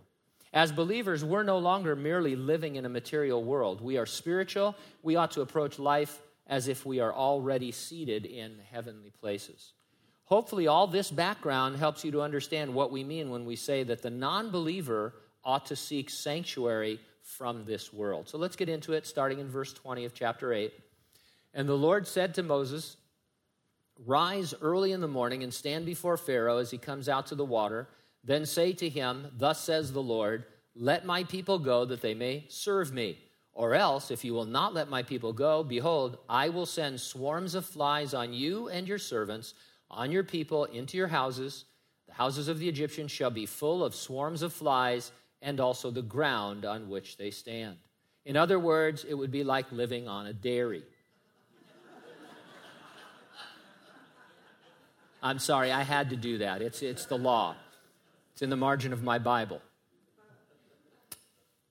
As 0.54 0.72
believers, 0.72 1.26
we're 1.26 1.44
no 1.44 1.58
longer 1.58 1.96
merely 1.96 2.36
living 2.36 2.76
in 2.76 2.86
a 2.86 2.90
material 2.90 3.44
world. 3.44 3.82
We 3.82 3.98
are 3.98 4.06
spiritual. 4.06 4.76
We 5.02 5.16
ought 5.16 5.32
to 5.32 5.42
approach 5.42 5.80
life 5.80 6.22
as 6.48 6.68
if 6.68 6.86
we 6.86 7.00
are 7.00 7.14
already 7.14 7.72
seated 7.72 8.26
in 8.26 8.58
heavenly 8.72 9.10
places. 9.10 9.74
Hopefully, 10.26 10.68
all 10.68 10.88
this 10.88 11.12
background 11.12 11.78
helps 11.78 12.06
you 12.06 12.12
to 12.12 12.22
understand 12.22 12.74
what 12.74 12.92
we 12.92 13.04
mean 13.04 13.30
when 13.30 13.46
we 13.46 13.56
say 13.56 13.84
that 13.84 14.02
the 14.02 14.10
non 14.10 14.52
believer 14.52 15.14
ought 15.44 15.66
to 15.66 15.76
seek 15.76 16.10
sanctuary 16.10 17.00
from 17.22 17.66
this 17.66 17.92
world. 17.92 18.30
So 18.30 18.38
let's 18.38 18.56
get 18.56 18.70
into 18.70 18.94
it, 18.94 19.08
starting 19.08 19.40
in 19.40 19.50
verse 19.50 19.74
20 19.74 20.06
of 20.06 20.14
chapter 20.14 20.54
8. 20.54 20.72
And 21.54 21.68
the 21.68 21.78
Lord 21.78 22.08
said 22.08 22.36
to 22.36 22.44
Moses, 22.44 22.98
Rise 24.06 24.54
early 24.62 24.92
in 24.92 25.02
the 25.02 25.08
morning 25.08 25.44
and 25.44 25.54
stand 25.54 25.86
before 25.86 26.18
Pharaoh 26.18 26.58
as 26.58 26.72
he 26.72 26.78
comes 26.78 27.08
out 27.08 27.28
to 27.28 27.36
the 27.36 27.46
water 27.46 27.88
then 28.24 28.46
say 28.46 28.74
to 28.74 28.90
him, 28.90 29.28
Thus 29.38 29.60
says 29.62 29.92
the 29.92 30.02
Lord, 30.02 30.46
Let 30.76 31.06
my 31.06 31.24
people 31.24 31.60
go 31.60 31.86
that 31.86 32.02
they 32.02 32.14
may 32.14 32.46
serve 32.48 32.94
me. 32.94 33.20
Or 33.54 33.76
else, 33.76 34.10
if 34.10 34.26
you 34.26 34.34
will 34.34 34.46
not 34.46 34.74
let 34.74 34.90
my 34.90 35.04
people 35.04 35.32
go, 35.32 35.64
behold, 35.64 36.18
I 36.28 36.50
will 36.50 36.66
send 36.66 37.00
swarms 37.00 37.54
of 37.54 37.66
flies 37.66 38.14
on 38.16 38.34
you 38.34 38.68
and 38.68 38.88
your 38.88 38.98
servants, 38.98 39.54
on 39.92 40.12
your 40.12 40.24
people, 40.24 40.66
into 40.66 40.98
your 40.98 41.08
houses. 41.08 41.66
The 42.08 42.14
houses 42.14 42.48
of 42.48 42.58
the 42.58 42.68
Egyptians 42.68 43.12
shall 43.12 43.30
be 43.30 43.46
full 43.46 43.84
of 43.84 43.94
swarms 43.94 44.42
of 44.42 44.54
flies, 44.54 45.12
and 45.42 45.60
also 45.60 45.92
the 45.92 46.02
ground 46.02 46.66
on 46.66 46.90
which 46.90 47.18
they 47.18 47.30
stand. 47.30 47.78
In 48.26 48.38
other 48.38 48.58
words, 48.58 49.04
it 49.04 49.14
would 49.14 49.32
be 49.32 49.44
like 49.44 49.72
living 49.72 50.08
on 50.08 50.26
a 50.26 50.34
dairy. 50.34 50.84
I'm 55.22 55.40
sorry, 55.40 55.72
I 55.72 55.84
had 55.84 56.10
to 56.10 56.16
do 56.16 56.40
that. 56.40 56.62
It's, 56.62 56.82
it's 56.82 57.06
the 57.06 57.18
law. 57.18 57.56
It's 58.34 58.42
in 58.42 58.50
the 58.50 58.56
margin 58.56 58.92
of 58.94 59.04
my 59.04 59.20
Bible. 59.20 59.62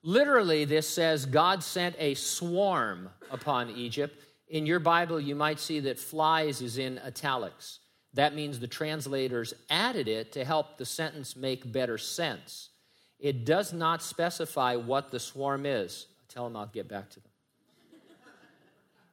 Literally, 0.01 0.65
this 0.65 0.87
says 0.87 1.25
God 1.25 1.63
sent 1.63 1.95
a 1.99 2.13
swarm 2.13 3.09
upon 3.31 3.69
Egypt. 3.69 4.21
In 4.49 4.65
your 4.65 4.79
Bible, 4.79 5.19
you 5.19 5.35
might 5.35 5.59
see 5.59 5.79
that 5.81 5.99
flies 5.99 6.61
is 6.61 6.77
in 6.77 6.99
italics. 6.99 7.79
That 8.13 8.35
means 8.35 8.59
the 8.59 8.67
translators 8.67 9.53
added 9.69 10.07
it 10.07 10.31
to 10.33 10.45
help 10.45 10.77
the 10.77 10.85
sentence 10.85 11.35
make 11.35 11.71
better 11.71 11.97
sense. 11.97 12.69
It 13.19 13.45
does 13.45 13.73
not 13.73 14.03
specify 14.03 14.75
what 14.75 15.11
the 15.11 15.19
swarm 15.19 15.65
is. 15.65 16.07
I 16.21 16.23
Tell 16.27 16.43
them 16.43 16.55
I'll 16.55 16.65
get 16.67 16.87
back 16.87 17.09
to 17.11 17.19
them. 17.19 17.32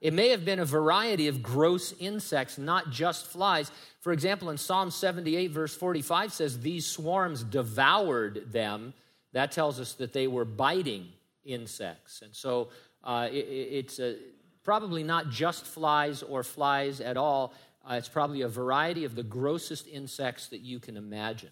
It 0.01 0.15
may 0.15 0.31
have 0.31 0.45
been 0.45 0.59
a 0.59 0.65
variety 0.65 1.29
of 1.29 1.43
gross 1.43 1.93
insects, 1.99 2.57
not 2.57 2.91
just 2.91 3.27
flies. 3.27 3.71
For 4.01 4.13
example, 4.13 4.49
in 4.49 4.57
Psalm 4.57 4.91
78, 4.91 5.51
verse 5.51 5.75
45 5.75 6.33
says, 6.33 6.61
These 6.61 6.87
swarms 6.87 7.45
devoured 7.45 8.51
them. 8.51 8.95
That 9.33 9.53
tells 9.53 9.79
us 9.79 9.93
that 9.95 10.13
they 10.13 10.27
were 10.27 10.47
biting 10.47 11.09
insects. 11.45 12.23
And 12.23 12.35
so 12.35 12.71
uh, 13.05 13.29
it, 13.31 13.37
it's 13.37 13.99
a, 13.99 14.17
probably 14.63 15.03
not 15.03 15.29
just 15.29 15.67
flies 15.67 16.23
or 16.23 16.43
flies 16.43 17.01
at 17.01 17.19
all. 17.19 17.53
Uh, 17.89 17.95
it's 17.95 18.09
probably 18.09 18.43
a 18.43 18.49
variety 18.49 19.05
of 19.05 19.15
the 19.15 19.23
grossest 19.23 19.87
insects 19.87 20.49
that 20.49 20.61
you 20.61 20.79
can 20.79 20.97
imagine. 20.97 21.51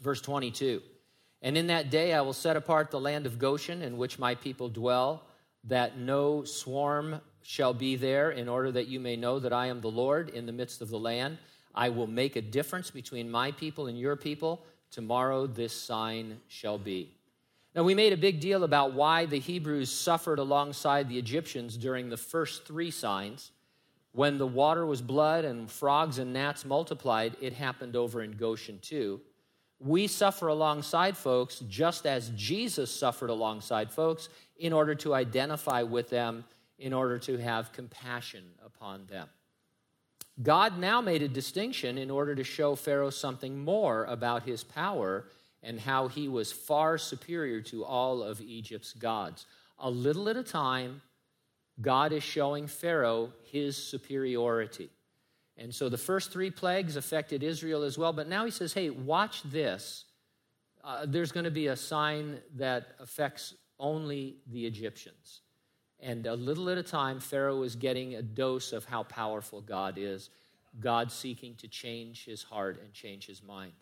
Verse 0.00 0.20
22 0.20 0.80
And 1.42 1.58
in 1.58 1.66
that 1.66 1.90
day 1.90 2.14
I 2.14 2.22
will 2.22 2.32
set 2.32 2.56
apart 2.56 2.90
the 2.90 3.00
land 3.00 3.26
of 3.26 3.38
Goshen 3.38 3.82
in 3.82 3.98
which 3.98 4.18
my 4.18 4.34
people 4.34 4.68
dwell 4.68 5.24
that 5.64 5.98
no 5.98 6.44
swarm 6.44 7.20
shall 7.42 7.74
be 7.74 7.96
there, 7.96 8.30
in 8.30 8.48
order 8.48 8.70
that 8.72 8.88
you 8.88 9.00
may 9.00 9.16
know 9.16 9.38
that 9.38 9.52
I 9.52 9.66
am 9.66 9.80
the 9.80 9.90
Lord 9.90 10.28
in 10.30 10.46
the 10.46 10.52
midst 10.52 10.82
of 10.82 10.90
the 10.90 10.98
land. 10.98 11.38
I 11.74 11.88
will 11.88 12.06
make 12.06 12.36
a 12.36 12.42
difference 12.42 12.90
between 12.90 13.30
my 13.30 13.52
people 13.52 13.86
and 13.86 13.98
your 13.98 14.16
people. 14.16 14.64
Tomorrow 14.90 15.46
this 15.46 15.72
sign 15.72 16.40
shall 16.48 16.78
be. 16.78 17.14
Now, 17.74 17.84
we 17.84 17.94
made 17.94 18.12
a 18.12 18.16
big 18.16 18.40
deal 18.40 18.64
about 18.64 18.94
why 18.94 19.26
the 19.26 19.38
Hebrews 19.38 19.90
suffered 19.90 20.38
alongside 20.38 21.08
the 21.08 21.18
Egyptians 21.18 21.76
during 21.76 22.08
the 22.08 22.16
first 22.16 22.64
three 22.64 22.90
signs. 22.90 23.52
When 24.12 24.38
the 24.38 24.46
water 24.46 24.84
was 24.84 25.00
blood 25.00 25.44
and 25.44 25.70
frogs 25.70 26.18
and 26.18 26.32
gnats 26.32 26.64
multiplied, 26.64 27.36
it 27.40 27.52
happened 27.52 27.94
over 27.94 28.22
in 28.22 28.32
Goshen 28.32 28.78
too. 28.80 29.20
We 29.80 30.06
suffer 30.06 30.48
alongside 30.48 31.16
folks 31.16 31.60
just 31.68 32.06
as 32.06 32.30
Jesus 32.30 32.90
suffered 32.90 33.30
alongside 33.30 33.90
folks 33.90 34.28
in 34.56 34.72
order 34.72 34.94
to 34.96 35.14
identify 35.14 35.82
with 35.82 36.10
them, 36.10 36.44
in 36.78 36.92
order 36.92 37.18
to 37.20 37.36
have 37.38 37.72
compassion 37.72 38.44
upon 38.64 39.06
them. 39.06 39.28
God 40.42 40.78
now 40.78 41.00
made 41.00 41.22
a 41.22 41.28
distinction 41.28 41.98
in 41.98 42.10
order 42.10 42.34
to 42.34 42.44
show 42.44 42.76
Pharaoh 42.76 43.10
something 43.10 43.58
more 43.58 44.04
about 44.04 44.44
his 44.44 44.62
power 44.62 45.24
and 45.62 45.80
how 45.80 46.06
he 46.06 46.28
was 46.28 46.52
far 46.52 46.98
superior 46.98 47.60
to 47.62 47.84
all 47.84 48.22
of 48.22 48.40
Egypt's 48.40 48.92
gods. 48.92 49.46
A 49.80 49.90
little 49.90 50.28
at 50.28 50.36
a 50.36 50.44
time, 50.44 51.02
God 51.80 52.12
is 52.12 52.22
showing 52.22 52.66
Pharaoh 52.66 53.32
his 53.50 53.76
superiority. 53.76 54.90
And 55.58 55.74
so 55.74 55.88
the 55.88 55.98
first 55.98 56.32
three 56.32 56.50
plagues 56.50 56.96
affected 56.96 57.42
Israel 57.42 57.82
as 57.82 57.98
well. 57.98 58.12
But 58.12 58.28
now 58.28 58.44
he 58.44 58.50
says, 58.50 58.72
hey, 58.72 58.90
watch 58.90 59.42
this. 59.42 60.04
Uh, 60.84 61.04
there's 61.06 61.32
going 61.32 61.44
to 61.44 61.50
be 61.50 61.66
a 61.66 61.76
sign 61.76 62.38
that 62.56 62.94
affects 63.00 63.54
only 63.78 64.36
the 64.46 64.64
Egyptians. 64.66 65.40
And 66.00 66.26
a 66.26 66.34
little 66.34 66.70
at 66.70 66.78
a 66.78 66.82
time, 66.82 67.18
Pharaoh 67.18 67.62
is 67.62 67.74
getting 67.74 68.14
a 68.14 68.22
dose 68.22 68.72
of 68.72 68.84
how 68.84 69.02
powerful 69.02 69.60
God 69.60 69.94
is, 69.98 70.30
God 70.78 71.10
seeking 71.10 71.56
to 71.56 71.66
change 71.66 72.24
his 72.24 72.44
heart 72.44 72.80
and 72.80 72.92
change 72.92 73.26
his 73.26 73.42
mind. 73.42 73.72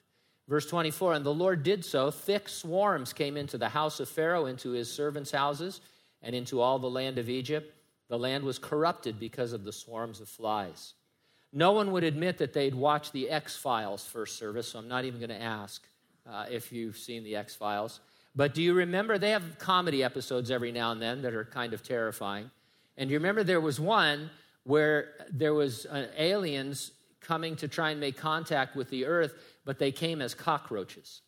Verse 0.49 0.67
24 0.67 1.15
And 1.15 1.27
the 1.27 1.35
Lord 1.35 1.63
did 1.63 1.85
so. 1.85 2.11
Thick 2.11 2.49
swarms 2.49 3.13
came 3.13 3.37
into 3.37 3.59
the 3.59 3.69
house 3.69 4.01
of 4.01 4.09
Pharaoh, 4.09 4.47
into 4.47 4.71
his 4.71 4.91
servants' 4.91 5.31
houses, 5.31 5.83
and 6.23 6.35
into 6.35 6.61
all 6.61 6.79
the 6.79 6.89
land 6.89 7.19
of 7.19 7.29
Egypt. 7.29 7.75
The 8.09 8.19
land 8.19 8.45
was 8.45 8.59
corrupted 8.59 9.19
because 9.19 9.53
of 9.53 9.65
the 9.65 9.73
swarms 9.73 10.21
of 10.21 10.29
flies. 10.29 10.95
No 11.57 11.73
one 11.73 11.91
would 11.93 12.05
admit 12.05 12.37
that 12.37 12.53
they'd 12.53 12.75
watched 12.75 13.15
the 13.15 13.31
X 13.31 13.57
Files 13.57 14.05
first 14.05 14.37
service, 14.37 14.69
so 14.69 14.79
I'm 14.79 14.89
not 14.89 15.07
even 15.07 15.19
going 15.19 15.31
to 15.31 15.41
ask 15.41 15.83
uh, 16.31 16.45
if 16.51 16.71
you've 16.71 16.99
seen 16.99 17.25
the 17.25 17.35
X 17.35 17.57
Files. 17.57 18.01
But 18.35 18.53
do 18.53 18.63
you 18.63 18.75
remember? 18.75 19.17
They 19.17 19.31
have 19.31 19.59
comedy 19.59 20.05
episodes 20.05 20.51
every 20.51 20.71
now 20.71 20.93
and 20.93 21.01
then 21.01 21.23
that 21.23 21.33
are 21.33 21.47
kind 21.47 21.73
of 21.73 21.83
terrifying. 21.83 22.51
And 22.99 23.09
do 23.09 23.15
you 23.15 23.19
remember 23.19 23.43
there 23.43 23.63
was 23.63 23.81
one 23.81 24.29
where 24.65 25.15
there 25.33 25.55
was 25.55 25.87
uh, 25.87 26.09
aliens 26.19 26.91
coming 27.23 27.57
to 27.57 27.69
try 27.69 27.89
and 27.91 28.01
make 28.01 28.19
contact 28.19 28.77
with 28.77 28.91
the 28.91 29.07
earth, 29.07 29.33
but 29.65 29.79
they 29.79 29.91
came 29.91 30.21
as 30.21 30.35
cockroaches. 30.35 31.23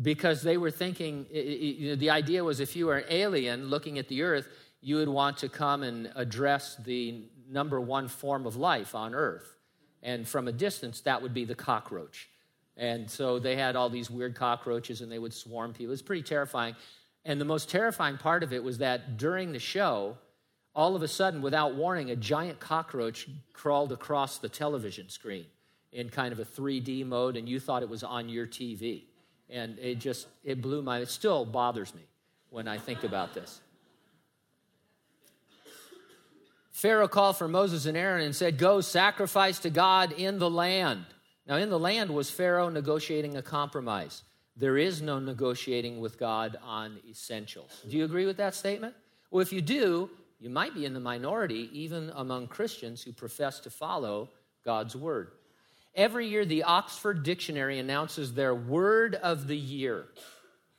Because 0.00 0.42
they 0.42 0.58
were 0.58 0.70
thinking, 0.70 1.26
you 1.32 1.88
know, 1.88 1.96
the 1.96 2.10
idea 2.10 2.44
was 2.44 2.60
if 2.60 2.76
you 2.76 2.86
were 2.86 2.98
an 2.98 3.06
alien 3.10 3.66
looking 3.66 3.98
at 3.98 4.06
the 4.06 4.22
earth, 4.22 4.46
you 4.80 4.94
would 4.94 5.08
want 5.08 5.38
to 5.38 5.48
come 5.48 5.82
and 5.82 6.12
address 6.14 6.76
the 6.76 7.24
number 7.54 7.80
one 7.80 8.08
form 8.08 8.44
of 8.44 8.56
life 8.56 8.94
on 8.94 9.14
earth. 9.14 9.56
And 10.02 10.28
from 10.28 10.48
a 10.48 10.52
distance, 10.52 11.00
that 11.02 11.22
would 11.22 11.32
be 11.32 11.46
the 11.46 11.54
cockroach. 11.54 12.28
And 12.76 13.10
so 13.10 13.38
they 13.38 13.56
had 13.56 13.76
all 13.76 13.88
these 13.88 14.10
weird 14.10 14.34
cockroaches 14.34 15.00
and 15.00 15.10
they 15.10 15.18
would 15.18 15.32
swarm 15.32 15.72
people. 15.72 15.94
It's 15.94 16.02
pretty 16.02 16.22
terrifying. 16.22 16.74
And 17.24 17.40
the 17.40 17.46
most 17.46 17.70
terrifying 17.70 18.18
part 18.18 18.42
of 18.42 18.52
it 18.52 18.62
was 18.62 18.78
that 18.78 19.16
during 19.16 19.52
the 19.52 19.58
show, 19.58 20.18
all 20.74 20.96
of 20.96 21.02
a 21.02 21.08
sudden, 21.08 21.40
without 21.40 21.74
warning, 21.76 22.10
a 22.10 22.16
giant 22.16 22.58
cockroach 22.60 23.28
crawled 23.52 23.92
across 23.92 24.38
the 24.38 24.48
television 24.48 25.08
screen 25.08 25.46
in 25.92 26.10
kind 26.10 26.32
of 26.32 26.40
a 26.40 26.44
3D 26.44 27.06
mode, 27.06 27.36
and 27.36 27.48
you 27.48 27.60
thought 27.60 27.82
it 27.82 27.88
was 27.88 28.02
on 28.02 28.28
your 28.28 28.46
TV. 28.46 29.04
And 29.48 29.78
it 29.78 30.00
just, 30.00 30.26
it 30.42 30.60
blew 30.60 30.82
my, 30.82 30.98
it 30.98 31.08
still 31.08 31.44
bothers 31.44 31.94
me 31.94 32.02
when 32.50 32.66
I 32.66 32.76
think 32.76 33.04
about 33.04 33.32
this. 33.32 33.60
Pharaoh 36.74 37.06
called 37.06 37.36
for 37.36 37.46
Moses 37.46 37.86
and 37.86 37.96
Aaron 37.96 38.24
and 38.24 38.34
said, 38.34 38.58
Go 38.58 38.80
sacrifice 38.80 39.60
to 39.60 39.70
God 39.70 40.10
in 40.10 40.40
the 40.40 40.50
land. 40.50 41.04
Now, 41.46 41.54
in 41.54 41.70
the 41.70 41.78
land 41.78 42.10
was 42.10 42.30
Pharaoh 42.30 42.68
negotiating 42.68 43.36
a 43.36 43.42
compromise. 43.42 44.24
There 44.56 44.76
is 44.76 45.00
no 45.00 45.20
negotiating 45.20 46.00
with 46.00 46.18
God 46.18 46.56
on 46.64 46.98
essentials. 47.08 47.70
Do 47.88 47.96
you 47.96 48.04
agree 48.04 48.26
with 48.26 48.38
that 48.38 48.56
statement? 48.56 48.96
Well, 49.30 49.40
if 49.40 49.52
you 49.52 49.62
do, 49.62 50.10
you 50.40 50.50
might 50.50 50.74
be 50.74 50.84
in 50.84 50.94
the 50.94 51.00
minority, 51.00 51.70
even 51.72 52.10
among 52.16 52.48
Christians 52.48 53.02
who 53.02 53.12
profess 53.12 53.60
to 53.60 53.70
follow 53.70 54.30
God's 54.64 54.96
word. 54.96 55.30
Every 55.94 56.26
year, 56.26 56.44
the 56.44 56.64
Oxford 56.64 57.22
Dictionary 57.22 57.78
announces 57.78 58.34
their 58.34 58.54
word 58.54 59.14
of 59.14 59.46
the 59.46 59.56
year. 59.56 60.06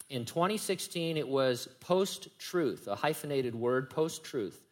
In 0.09 0.25
2016, 0.25 1.15
it 1.15 1.27
was 1.27 1.69
post 1.79 2.37
truth, 2.37 2.87
a 2.87 2.95
hyphenated 2.95 3.55
word, 3.55 3.89
post 3.89 4.25
truth. 4.25 4.64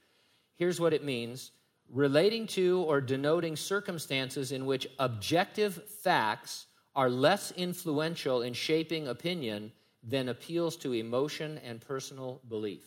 Here's 0.56 0.80
what 0.80 0.94
it 0.94 1.04
means 1.04 1.52
relating 1.90 2.48
to 2.48 2.82
or 2.88 3.02
denoting 3.02 3.56
circumstances 3.56 4.52
in 4.52 4.66
which 4.66 4.88
objective 5.00 5.84
facts 6.02 6.68
are 6.96 7.10
less 7.10 7.52
influential 7.52 8.42
in 8.42 8.54
shaping 8.54 9.08
opinion 9.08 9.72
than 10.04 10.30
appeals 10.30 10.76
to 10.78 10.94
emotion 10.94 11.60
and 11.64 11.82
personal 11.82 12.42
belief. 12.50 12.84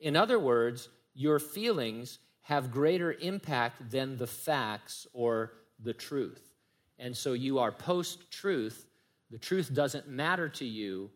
In 0.00 0.16
other 0.16 0.38
words, 0.38 0.88
your 1.14 1.38
feelings 1.38 2.18
have 2.42 2.70
greater 2.70 3.12
impact 3.20 3.90
than 3.90 4.16
the 4.16 4.26
facts 4.26 5.06
or 5.12 5.52
the 5.80 5.92
truth. 5.92 6.54
And 6.98 7.16
so 7.16 7.32
you 7.32 7.58
are 7.58 7.70
post 7.70 8.30
truth. 8.30 8.86
The 9.30 9.38
truth 9.38 9.72
doesn't 9.72 10.08
matter 10.08 10.48
to 10.50 10.64
you 10.64 11.10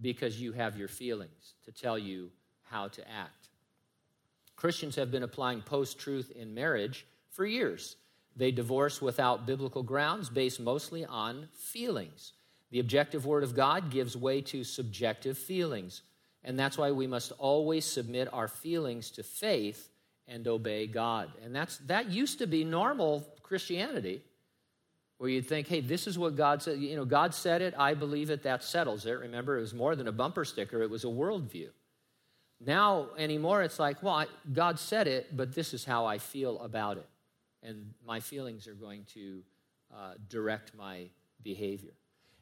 because 0.00 0.40
you 0.40 0.52
have 0.52 0.76
your 0.76 0.88
feelings 0.88 1.54
to 1.64 1.72
tell 1.72 1.98
you 1.98 2.30
how 2.62 2.88
to 2.88 3.10
act. 3.10 3.43
Christians 4.56 4.96
have 4.96 5.10
been 5.10 5.22
applying 5.22 5.60
post 5.60 5.98
truth 5.98 6.30
in 6.34 6.54
marriage 6.54 7.06
for 7.30 7.44
years. 7.44 7.96
They 8.36 8.50
divorce 8.50 9.00
without 9.00 9.46
biblical 9.46 9.82
grounds 9.82 10.28
based 10.28 10.60
mostly 10.60 11.04
on 11.04 11.48
feelings. 11.52 12.32
The 12.70 12.80
objective 12.80 13.26
word 13.26 13.44
of 13.44 13.54
God 13.54 13.90
gives 13.90 14.16
way 14.16 14.40
to 14.42 14.64
subjective 14.64 15.38
feelings. 15.38 16.02
And 16.42 16.58
that's 16.58 16.76
why 16.76 16.90
we 16.90 17.06
must 17.06 17.32
always 17.38 17.84
submit 17.84 18.28
our 18.32 18.48
feelings 18.48 19.10
to 19.12 19.22
faith 19.22 19.88
and 20.26 20.46
obey 20.48 20.86
God. 20.86 21.30
And 21.44 21.54
that's 21.54 21.78
that 21.86 22.10
used 22.10 22.38
to 22.38 22.46
be 22.46 22.64
normal 22.64 23.26
Christianity 23.42 24.22
where 25.18 25.30
you'd 25.30 25.46
think, 25.46 25.68
hey, 25.68 25.80
this 25.80 26.06
is 26.06 26.18
what 26.18 26.36
God 26.36 26.62
said. 26.62 26.78
You 26.78 26.96
know, 26.96 27.04
God 27.04 27.34
said 27.34 27.62
it, 27.62 27.74
I 27.78 27.94
believe 27.94 28.30
it, 28.30 28.42
that 28.42 28.64
settles 28.64 29.06
it. 29.06 29.12
Remember, 29.12 29.56
it 29.56 29.60
was 29.60 29.74
more 29.74 29.94
than 29.94 30.08
a 30.08 30.12
bumper 30.12 30.44
sticker, 30.44 30.82
it 30.82 30.90
was 30.90 31.04
a 31.04 31.08
worldview. 31.08 31.68
Now, 32.66 33.08
anymore, 33.18 33.62
it's 33.62 33.78
like, 33.78 34.02
well, 34.02 34.14
I, 34.14 34.26
God 34.52 34.78
said 34.78 35.06
it, 35.06 35.36
but 35.36 35.54
this 35.54 35.74
is 35.74 35.84
how 35.84 36.06
I 36.06 36.18
feel 36.18 36.60
about 36.60 36.96
it. 36.96 37.06
And 37.62 37.92
my 38.06 38.20
feelings 38.20 38.66
are 38.66 38.74
going 38.74 39.04
to 39.14 39.42
uh, 39.94 40.14
direct 40.28 40.74
my 40.74 41.08
behavior. 41.42 41.92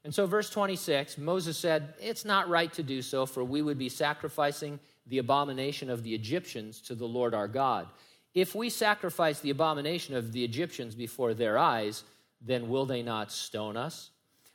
And 0.05 0.15
so, 0.15 0.27
verse 0.27 0.51
26, 0.51 1.19
Moses 1.19 1.57
said, 1.57 1.95
It's 2.01 2.25
not 2.25 2.49
right 2.49 2.73
to 2.73 2.83
do 2.83 3.03
so, 3.03 3.25
for 3.25 3.45
we 3.45 3.63
would 3.63 3.79
be 3.79 3.89
sacrificing 3.89 4.81
the 5.07 5.19
abomination 5.19 5.91
of 5.91 6.03
the 6.03 6.15
Egyptians 6.15 6.81
to 6.83 6.95
the 6.95 7.07
Lord 7.07 7.35
our 7.35 7.49
God. 7.49 7.89
If 8.35 8.55
we 8.55 8.71
sacrifice 8.71 9.41
the 9.41 9.51
abomination 9.51 10.17
of 10.17 10.33
the 10.33 10.43
Egyptians 10.43 10.95
before 10.95 11.35
their 11.35 11.59
eyes, 11.59 12.05
then 12.41 12.69
will 12.69 12.87
they 12.87 13.03
not 13.03 13.31
stone 13.31 13.77
us? 13.77 14.11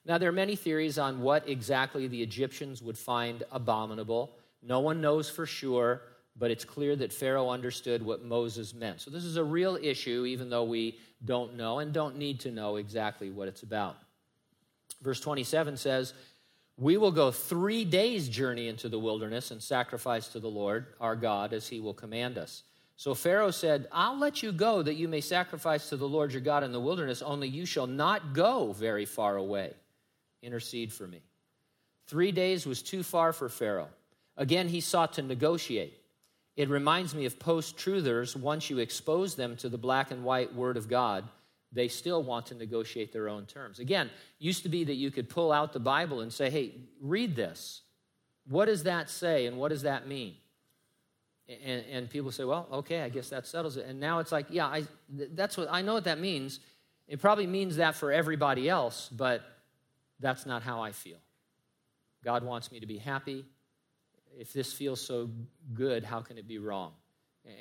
Now, 0.06 0.18
there 0.18 0.30
are 0.30 0.34
many 0.34 0.56
theories 0.56 0.98
on 0.98 1.22
what 1.22 1.48
exactly 1.48 2.08
the 2.08 2.24
Egyptians 2.24 2.82
would 2.82 2.98
find 2.98 3.44
abominable. 3.52 4.32
No 4.68 4.82
one 4.82 5.00
knows 5.00 5.30
for 5.30 5.46
sure, 5.46 6.02
but 6.38 6.52
it's 6.52 6.66
clear 6.66 6.96
that 6.98 7.14
Pharaoh 7.14 7.50
understood 7.50 8.04
what 8.04 8.26
Moses 8.26 8.74
meant. 8.74 9.00
So, 9.00 9.10
this 9.10 9.24
is 9.24 9.38
a 9.38 9.44
real 9.44 9.78
issue, 9.82 10.26
even 10.26 10.50
though 10.50 10.66
we 10.66 11.00
don't 11.24 11.56
know 11.56 11.80
and 11.80 11.94
don't 11.94 12.18
need 12.18 12.42
to 12.42 12.52
know 12.52 12.76
exactly 12.76 13.32
what 13.32 13.48
it's 13.48 13.64
about. 13.64 13.96
Verse 15.02 15.22
27 15.22 15.78
says, 15.78 16.14
We 16.78 16.98
will 16.98 17.12
go 17.12 17.32
three 17.32 17.86
days' 17.86 18.28
journey 18.28 18.68
into 18.68 18.90
the 18.90 19.00
wilderness 19.00 19.52
and 19.52 19.64
sacrifice 19.64 20.28
to 20.30 20.40
the 20.40 20.50
Lord 20.50 20.88
our 21.00 21.16
God 21.16 21.54
as 21.54 21.68
he 21.68 21.80
will 21.80 21.94
command 21.94 22.38
us. 22.38 22.64
So 22.98 23.14
Pharaoh 23.14 23.52
said, 23.52 23.88
I'll 23.92 24.18
let 24.18 24.42
you 24.42 24.52
go 24.52 24.82
that 24.82 24.96
you 24.96 25.08
may 25.08 25.22
sacrifice 25.22 25.90
to 25.90 25.98
the 25.98 26.08
Lord 26.08 26.34
your 26.34 26.42
God 26.42 26.64
in 26.64 26.72
the 26.72 26.80
wilderness, 26.80 27.22
only 27.22 27.48
you 27.48 27.66
shall 27.66 27.88
not 27.88 28.34
go 28.34 28.74
very 28.74 29.06
far 29.06 29.38
away. 29.38 29.74
Intercede 30.42 30.92
for 30.92 31.08
me. 31.08 31.22
Three 32.08 32.32
days 32.32 32.66
was 32.66 32.82
too 32.82 33.04
far 33.04 33.34
for 33.34 33.50
Pharaoh. 33.50 33.90
Again, 34.38 34.68
he 34.70 34.82
sought 34.82 35.14
to 35.14 35.22
negotiate. 35.22 35.98
It 36.56 36.70
reminds 36.70 37.14
me 37.14 37.26
of 37.26 37.40
post 37.40 37.78
truthers. 37.78 38.36
Once 38.36 38.70
you 38.70 38.80
expose 38.80 39.36
them 39.36 39.56
to 39.58 39.70
the 39.70 39.78
black 39.78 40.12
and 40.12 40.24
white 40.24 40.54
word 40.54 40.78
of 40.78 40.88
God, 40.88 41.24
they 41.72 41.88
still 41.88 42.24
want 42.24 42.48
to 42.48 42.56
negotiate 42.56 43.12
their 43.12 43.30
own 43.30 43.46
terms. 43.46 43.80
Again, 43.80 44.10
used 44.40 44.64
to 44.64 44.70
be 44.70 44.84
that 44.86 44.96
you 44.96 45.12
could 45.12 45.30
pull 45.30 45.52
out 45.52 45.74
the 45.74 45.80
Bible 45.80 46.22
and 46.22 46.32
say, 46.32 46.50
hey, 46.50 46.74
read 47.02 47.36
this. 47.36 47.82
What 48.48 48.66
does 48.66 48.84
that 48.84 49.10
say 49.10 49.46
and 49.46 49.58
what 49.58 49.70
does 49.70 49.82
that 49.82 50.08
mean? 50.08 50.36
And, 51.48 51.84
and 51.92 52.10
people 52.10 52.32
say, 52.32 52.44
well, 52.44 52.68
okay, 52.72 53.02
I 53.02 53.10
guess 53.10 53.30
that 53.30 53.46
settles 53.46 53.78
it. 53.78 53.86
And 53.86 54.00
now 54.00 54.20
it's 54.20 54.32
like, 54.32 54.48
yeah, 54.50 54.68
I, 54.68 54.84
that's 55.10 55.58
what 55.58 55.68
I 55.70 55.82
know 55.82 55.94
what 55.94 56.06
that 56.06 56.20
means. 56.20 56.60
It 57.08 57.22
probably 57.22 57.48
means 57.48 57.78
that 57.78 57.96
for 57.96 58.12
everybody 58.12 58.68
else, 58.68 59.10
but 59.10 59.42
that's 60.20 60.46
not 60.46 60.64
how 60.64 60.82
I 60.82 60.92
feel. 60.92 61.20
God 62.24 62.44
wants 62.44 62.72
me 62.72 62.80
to 62.80 62.86
be 62.86 62.98
happy. 62.98 63.46
If 64.36 64.54
this 64.54 64.74
feels 64.74 65.02
so 65.02 65.30
good, 65.74 66.04
how 66.04 66.22
can 66.22 66.38
it 66.38 66.48
be 66.48 66.58
wrong? 66.58 66.94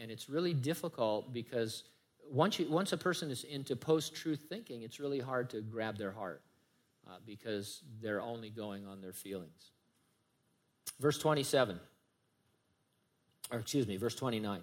And 0.00 0.10
it's 0.10 0.28
really 0.28 0.54
difficult 0.54 1.32
because 1.32 1.84
once, 2.30 2.58
you, 2.58 2.68
once 2.68 2.92
a 2.92 2.96
person 2.96 3.30
is 3.30 3.44
into 3.44 3.76
post 3.76 4.14
truth 4.14 4.46
thinking, 4.48 4.82
it's 4.82 4.98
really 4.98 5.20
hard 5.20 5.50
to 5.50 5.60
grab 5.60 5.96
their 5.96 6.12
heart 6.12 6.42
uh, 7.06 7.16
because 7.24 7.82
they're 8.02 8.20
only 8.20 8.50
going 8.50 8.86
on 8.86 9.00
their 9.00 9.12
feelings. 9.12 9.70
Verse 10.98 11.18
27 11.18 11.78
or 13.50 13.58
excuse 13.58 13.86
me, 13.86 13.96
verse 13.96 14.14
29. 14.14 14.60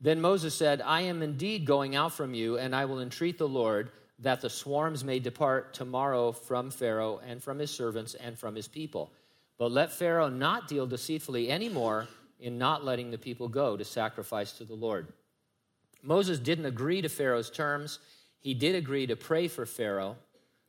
Then 0.00 0.20
Moses 0.20 0.54
said, 0.54 0.80
I 0.80 1.02
am 1.02 1.22
indeed 1.22 1.66
going 1.66 1.96
out 1.96 2.12
from 2.12 2.34
you, 2.34 2.58
and 2.58 2.74
I 2.74 2.84
will 2.84 3.00
entreat 3.00 3.38
the 3.38 3.48
Lord 3.48 3.90
that 4.20 4.40
the 4.40 4.50
swarms 4.50 5.04
may 5.04 5.18
depart 5.18 5.74
tomorrow 5.74 6.32
from 6.32 6.70
Pharaoh 6.70 7.20
and 7.26 7.42
from 7.42 7.58
his 7.58 7.70
servants 7.70 8.14
and 8.14 8.38
from 8.38 8.54
his 8.54 8.68
people. 8.68 9.12
But 9.58 9.72
let 9.72 9.92
Pharaoh 9.92 10.28
not 10.28 10.68
deal 10.68 10.86
deceitfully 10.86 11.50
anymore 11.50 12.06
in 12.40 12.58
not 12.58 12.84
letting 12.84 13.10
the 13.10 13.18
people 13.18 13.48
go 13.48 13.76
to 13.76 13.84
sacrifice 13.84 14.52
to 14.52 14.64
the 14.64 14.74
Lord. 14.74 15.08
Moses 16.02 16.38
didn't 16.38 16.66
agree 16.66 17.02
to 17.02 17.08
Pharaoh's 17.08 17.50
terms. 17.50 17.98
He 18.38 18.54
did 18.54 18.76
agree 18.76 19.06
to 19.08 19.16
pray 19.16 19.48
for 19.48 19.66
Pharaoh. 19.66 20.16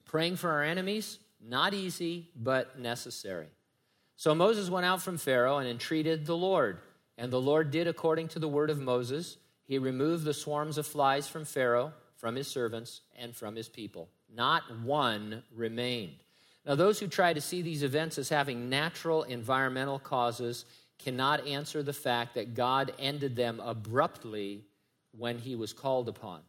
Praying 0.06 0.38
for 0.38 0.50
our 0.50 0.64
enemies, 0.64 1.20
not 1.40 1.76
easy, 1.76 2.30
but 2.36 2.80
necessary. 2.80 3.48
So 4.16 4.34
Moses 4.34 4.72
went 4.72 4.88
out 4.88 5.04
from 5.04 5.18
Pharaoh 5.18 5.60
and 5.60 5.70
entreated 5.70 6.26
the 6.26 6.36
Lord. 6.36 6.80
And 7.18 7.32
the 7.32 7.40
Lord 7.40 7.70
did 7.70 7.88
according 7.88 8.30
to 8.30 8.40
the 8.40 8.48
word 8.48 8.72
of 8.72 8.80
Moses. 8.80 9.38
He 9.66 9.78
removed 9.78 10.24
the 10.24 10.34
swarms 10.34 10.80
of 10.80 10.88
flies 10.88 11.28
from 11.28 11.46
Pharaoh, 11.46 11.94
from 12.18 12.36
his 12.36 12.48
servants, 12.48 13.02
and 13.16 13.36
from 13.36 13.56
his 13.56 13.70
people. 13.70 14.10
Not 14.34 14.64
one 14.80 15.44
remained. 15.56 16.16
Now, 16.66 16.76
those 16.76 17.00
who 17.00 17.08
try 17.08 17.34
to 17.34 17.42
see 17.42 17.62
these 17.62 17.84
events 17.84 18.18
as 18.18 18.30
having 18.30 18.70
natural 18.70 19.24
environmental 19.24 20.00
causes 20.00 20.66
cannot 20.98 21.48
answer 21.48 21.82
the 21.82 21.94
fact 21.94 22.36
that 22.36 22.54
God 22.54 22.94
ended 23.00 23.36
them 23.36 23.62
abruptly 23.64 24.66
when 25.18 25.40
he 25.40 25.56
was 25.56 25.74
called 25.74 26.10
upon. 26.10 26.42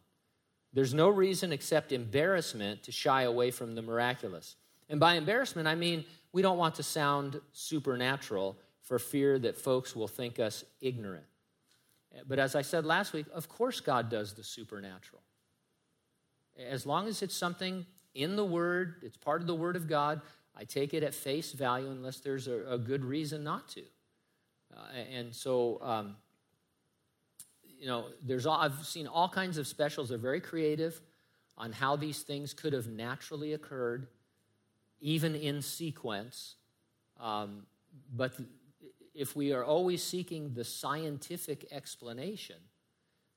There's 0.73 0.93
no 0.93 1.09
reason 1.09 1.51
except 1.51 1.91
embarrassment 1.91 2.83
to 2.83 2.91
shy 2.91 3.23
away 3.23 3.51
from 3.51 3.75
the 3.75 3.81
miraculous. 3.81 4.55
And 4.89 4.99
by 4.99 5.15
embarrassment, 5.15 5.67
I 5.67 5.75
mean 5.75 6.05
we 6.33 6.41
don't 6.41 6.57
want 6.57 6.75
to 6.75 6.83
sound 6.83 7.41
supernatural 7.51 8.57
for 8.81 8.99
fear 8.99 9.39
that 9.39 9.57
folks 9.57 9.95
will 9.95 10.07
think 10.07 10.39
us 10.39 10.63
ignorant. 10.81 11.25
But 12.27 12.39
as 12.39 12.55
I 12.55 12.61
said 12.61 12.85
last 12.85 13.13
week, 13.13 13.25
of 13.33 13.47
course 13.47 13.79
God 13.79 14.09
does 14.09 14.33
the 14.33 14.43
supernatural. 14.43 15.21
As 16.57 16.85
long 16.85 17.07
as 17.07 17.21
it's 17.21 17.35
something 17.35 17.85
in 18.13 18.35
the 18.35 18.45
Word, 18.45 18.95
it's 19.03 19.17
part 19.17 19.41
of 19.41 19.47
the 19.47 19.55
Word 19.55 19.75
of 19.75 19.87
God, 19.87 20.21
I 20.55 20.63
take 20.65 20.93
it 20.93 21.03
at 21.03 21.13
face 21.13 21.53
value 21.53 21.89
unless 21.89 22.19
there's 22.19 22.47
a, 22.47 22.63
a 22.67 22.77
good 22.77 23.05
reason 23.05 23.43
not 23.43 23.69
to. 23.69 23.81
Uh, 24.75 25.01
and 25.13 25.35
so 25.35 25.79
um, 25.81 26.15
you 27.81 27.87
know, 27.87 28.05
there's 28.23 28.45
all, 28.45 28.59
I've 28.59 28.85
seen 28.85 29.07
all 29.07 29.27
kinds 29.27 29.57
of 29.57 29.65
specials. 29.65 30.09
They're 30.09 30.17
very 30.19 30.39
creative 30.39 31.01
on 31.57 31.71
how 31.71 31.95
these 31.95 32.21
things 32.21 32.53
could 32.53 32.73
have 32.73 32.87
naturally 32.87 33.53
occurred, 33.53 34.05
even 34.99 35.33
in 35.35 35.63
sequence. 35.63 36.55
Um, 37.19 37.65
but 38.15 38.33
if 39.15 39.35
we 39.35 39.51
are 39.51 39.63
always 39.63 40.03
seeking 40.03 40.53
the 40.53 40.63
scientific 40.63 41.67
explanation, 41.71 42.57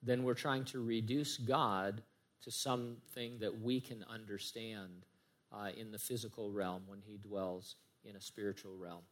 then 0.03 0.23
we're 0.25 0.35
trying 0.35 0.65
to 0.67 0.85
reduce 0.85 1.39
God 1.39 2.03
to 2.45 2.51
something 2.51 3.39
that 3.41 3.61
we 3.61 3.81
can 3.81 4.05
understand 4.09 5.05
uh, 5.53 5.71
in 5.77 5.91
the 5.91 5.99
physical 5.99 6.51
realm 6.51 6.83
when 6.87 7.01
He 7.01 7.19
dwells 7.19 7.77
in 8.05 8.17
a 8.17 8.21
spiritual 8.21 8.77
realm. 8.77 9.03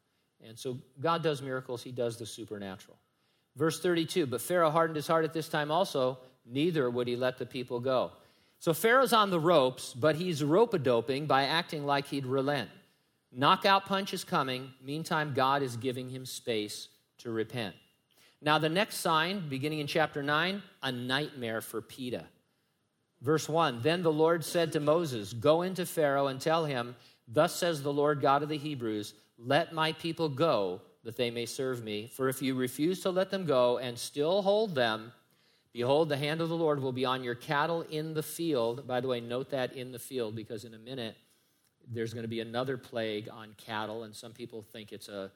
And 0.44 0.58
so 0.58 0.78
God 1.00 1.22
does 1.22 1.42
miracles, 1.42 1.82
He 1.82 1.92
does 1.92 2.16
the 2.16 2.26
supernatural. 2.26 2.96
Verse 3.56 3.80
32 3.80 4.26
But 4.26 4.40
Pharaoh 4.40 4.70
hardened 4.70 4.96
his 4.96 5.06
heart 5.06 5.24
at 5.24 5.32
this 5.32 5.48
time 5.48 5.70
also, 5.70 6.18
neither 6.46 6.90
would 6.90 7.06
he 7.06 7.16
let 7.16 7.38
the 7.38 7.46
people 7.46 7.80
go. 7.80 8.12
So 8.58 8.72
Pharaoh's 8.72 9.12
on 9.12 9.30
the 9.30 9.40
ropes, 9.40 9.92
but 9.92 10.16
he's 10.16 10.42
rope 10.42 10.74
a 10.74 10.78
doping 10.78 11.26
by 11.26 11.44
acting 11.44 11.84
like 11.84 12.06
he'd 12.06 12.26
relent. 12.26 12.70
Knockout 13.32 13.86
punch 13.86 14.14
is 14.14 14.24
coming. 14.24 14.70
Meantime, 14.84 15.32
God 15.34 15.62
is 15.62 15.76
giving 15.76 16.08
him 16.08 16.24
space 16.26 16.88
to 17.18 17.30
repent. 17.30 17.74
Now, 18.40 18.58
the 18.58 18.68
next 18.68 18.96
sign, 18.96 19.48
beginning 19.48 19.80
in 19.80 19.86
chapter 19.86 20.22
9, 20.22 20.62
a 20.82 20.92
nightmare 20.92 21.60
for 21.60 21.80
PETA. 21.80 22.26
Verse 23.22 23.48
1 23.48 23.80
Then 23.82 24.02
the 24.02 24.12
Lord 24.12 24.44
said 24.44 24.72
to 24.72 24.80
Moses, 24.80 25.32
Go 25.32 25.62
into 25.62 25.86
Pharaoh 25.86 26.26
and 26.26 26.40
tell 26.40 26.64
him, 26.64 26.96
Thus 27.28 27.54
says 27.54 27.82
the 27.82 27.92
Lord 27.92 28.20
God 28.20 28.42
of 28.42 28.48
the 28.48 28.58
Hebrews, 28.58 29.14
Let 29.38 29.72
my 29.72 29.92
people 29.92 30.28
go, 30.28 30.82
that 31.04 31.16
they 31.16 31.30
may 31.30 31.46
serve 31.46 31.82
me. 31.82 32.10
For 32.14 32.28
if 32.28 32.42
you 32.42 32.54
refuse 32.54 33.00
to 33.00 33.10
let 33.10 33.30
them 33.30 33.46
go 33.46 33.78
and 33.78 33.98
still 33.98 34.42
hold 34.42 34.74
them, 34.74 35.12
behold, 35.72 36.08
the 36.08 36.16
hand 36.16 36.40
of 36.40 36.48
the 36.48 36.56
Lord 36.56 36.82
will 36.82 36.92
be 36.92 37.04
on 37.04 37.24
your 37.24 37.34
cattle 37.34 37.82
in 37.82 38.14
the 38.14 38.22
field. 38.22 38.86
By 38.86 39.00
the 39.00 39.08
way, 39.08 39.20
note 39.20 39.50
that 39.50 39.74
in 39.74 39.92
the 39.92 39.98
field, 39.98 40.36
because 40.36 40.64
in 40.64 40.74
a 40.74 40.78
minute, 40.78 41.16
there's 41.88 42.14
going 42.14 42.22
to 42.22 42.28
be 42.28 42.40
another 42.40 42.76
plague 42.76 43.28
on 43.32 43.54
cattle, 43.56 44.04
and 44.04 44.14
some 44.14 44.32
people 44.32 44.62
think 44.62 44.92
it's 44.92 45.08
a, 45.08 45.30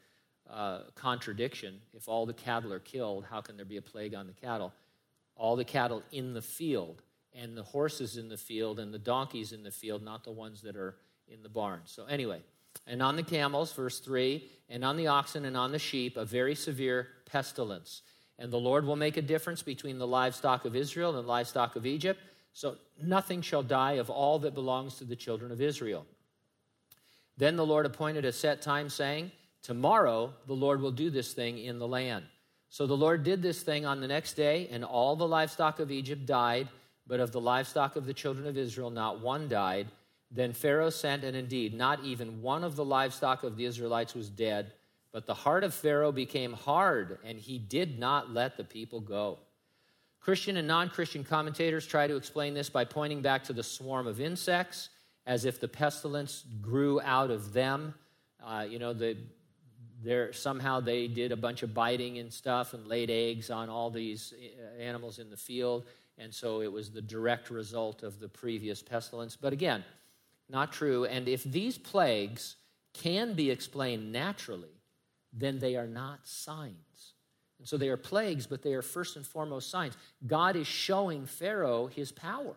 a 0.48 0.82
contradiction. 0.94 1.80
If 1.94 2.08
all 2.08 2.26
the 2.26 2.32
cattle 2.32 2.72
are 2.72 2.78
killed, 2.78 3.24
how 3.28 3.40
can 3.40 3.56
there 3.56 3.66
be 3.66 3.76
a 3.76 3.82
plague 3.82 4.14
on 4.14 4.26
the 4.26 4.32
cattle? 4.32 4.72
All 5.34 5.56
the 5.56 5.64
cattle 5.64 6.02
in 6.12 6.32
the 6.32 6.42
field, 6.42 7.02
and 7.36 7.56
the 7.56 7.62
horses 7.62 8.16
in 8.16 8.28
the 8.28 8.36
field, 8.36 8.78
and 8.78 8.92
the 8.92 8.98
donkeys 8.98 9.52
in 9.52 9.62
the 9.62 9.70
field, 9.70 10.02
not 10.02 10.24
the 10.24 10.32
ones 10.32 10.62
that 10.62 10.76
are 10.76 10.96
in 11.28 11.42
the 11.42 11.48
barn. 11.48 11.80
So, 11.84 12.06
anyway, 12.06 12.40
and 12.86 13.02
on 13.02 13.16
the 13.16 13.22
camels, 13.22 13.72
verse 13.72 13.98
3, 14.00 14.44
and 14.68 14.84
on 14.84 14.96
the 14.96 15.08
oxen 15.08 15.44
and 15.44 15.56
on 15.56 15.72
the 15.72 15.78
sheep, 15.78 16.16
a 16.16 16.24
very 16.24 16.54
severe 16.54 17.08
pestilence. 17.26 18.02
And 18.38 18.52
the 18.52 18.58
Lord 18.58 18.84
will 18.84 18.96
make 18.96 19.16
a 19.16 19.22
difference 19.22 19.62
between 19.62 19.98
the 19.98 20.06
livestock 20.06 20.64
of 20.64 20.76
Israel 20.76 21.16
and 21.16 21.24
the 21.24 21.28
livestock 21.28 21.76
of 21.76 21.86
Egypt. 21.86 22.20
So 22.52 22.76
nothing 23.02 23.42
shall 23.42 23.62
die 23.62 23.92
of 23.92 24.10
all 24.10 24.38
that 24.40 24.54
belongs 24.54 24.96
to 24.96 25.04
the 25.04 25.16
children 25.16 25.52
of 25.52 25.60
Israel. 25.60 26.06
Then 27.36 27.56
the 27.56 27.66
Lord 27.66 27.86
appointed 27.86 28.24
a 28.24 28.32
set 28.32 28.62
time, 28.62 28.88
saying, 28.88 29.30
Tomorrow 29.62 30.32
the 30.46 30.54
Lord 30.54 30.80
will 30.80 30.92
do 30.92 31.10
this 31.10 31.32
thing 31.32 31.58
in 31.58 31.78
the 31.78 31.88
land. 31.88 32.24
So 32.68 32.86
the 32.86 32.96
Lord 32.96 33.22
did 33.24 33.42
this 33.42 33.62
thing 33.62 33.86
on 33.86 34.00
the 34.00 34.08
next 34.08 34.34
day, 34.34 34.68
and 34.70 34.84
all 34.84 35.16
the 35.16 35.26
livestock 35.26 35.80
of 35.80 35.90
Egypt 35.90 36.26
died, 36.26 36.68
but 37.06 37.20
of 37.20 37.32
the 37.32 37.40
livestock 37.40 37.96
of 37.96 38.06
the 38.06 38.14
children 38.14 38.46
of 38.46 38.56
Israel 38.56 38.90
not 38.90 39.20
one 39.20 39.48
died. 39.48 39.88
Then 40.30 40.52
Pharaoh 40.52 40.90
sent, 40.90 41.24
and 41.24 41.36
indeed, 41.36 41.72
not 41.72 42.02
even 42.04 42.42
one 42.42 42.64
of 42.64 42.76
the 42.76 42.84
livestock 42.84 43.44
of 43.44 43.56
the 43.56 43.64
Israelites 43.64 44.14
was 44.14 44.28
dead. 44.28 44.72
But 45.12 45.26
the 45.26 45.34
heart 45.34 45.64
of 45.64 45.72
Pharaoh 45.72 46.12
became 46.12 46.52
hard, 46.52 47.18
and 47.24 47.38
he 47.38 47.58
did 47.58 47.98
not 47.98 48.32
let 48.32 48.56
the 48.56 48.64
people 48.64 49.00
go. 49.00 49.38
Christian 50.20 50.56
and 50.56 50.66
non 50.66 50.88
Christian 50.88 51.22
commentators 51.22 51.86
try 51.86 52.08
to 52.08 52.16
explain 52.16 52.52
this 52.52 52.68
by 52.68 52.84
pointing 52.84 53.22
back 53.22 53.44
to 53.44 53.52
the 53.52 53.62
swarm 53.62 54.06
of 54.08 54.20
insects 54.20 54.88
as 55.24 55.44
if 55.44 55.60
the 55.60 55.68
pestilence 55.68 56.44
grew 56.60 57.00
out 57.00 57.30
of 57.30 57.52
them. 57.52 57.94
Uh, 58.44 58.66
you 58.68 58.78
know, 58.78 58.92
the, 58.92 59.16
somehow 60.32 60.80
they 60.80 61.08
did 61.08 61.32
a 61.32 61.36
bunch 61.36 61.62
of 61.62 61.72
biting 61.72 62.18
and 62.18 62.32
stuff 62.32 62.74
and 62.74 62.86
laid 62.86 63.10
eggs 63.10 63.50
on 63.50 63.68
all 63.68 63.90
these 63.90 64.34
uh, 64.34 64.80
animals 64.80 65.18
in 65.18 65.30
the 65.30 65.36
field. 65.36 65.84
And 66.18 66.32
so 66.32 66.62
it 66.62 66.72
was 66.72 66.90
the 66.90 67.02
direct 67.02 67.50
result 67.50 68.02
of 68.02 68.20
the 68.20 68.28
previous 68.28 68.82
pestilence. 68.82 69.36
But 69.36 69.52
again, 69.52 69.84
not 70.48 70.72
true. 70.72 71.04
And 71.04 71.28
if 71.28 71.44
these 71.44 71.76
plagues 71.76 72.56
can 72.94 73.34
be 73.34 73.50
explained 73.50 74.12
naturally, 74.12 74.80
then 75.32 75.58
they 75.58 75.76
are 75.76 75.86
not 75.86 76.26
signs. 76.26 77.12
And 77.58 77.68
so 77.68 77.76
they 77.76 77.88
are 77.88 77.96
plagues, 77.96 78.46
but 78.46 78.62
they 78.62 78.74
are 78.74 78.82
first 78.82 79.16
and 79.16 79.26
foremost 79.26 79.70
signs. 79.70 79.96
God 80.26 80.56
is 80.56 80.66
showing 80.66 81.26
Pharaoh 81.26 81.86
his 81.86 82.12
power. 82.12 82.54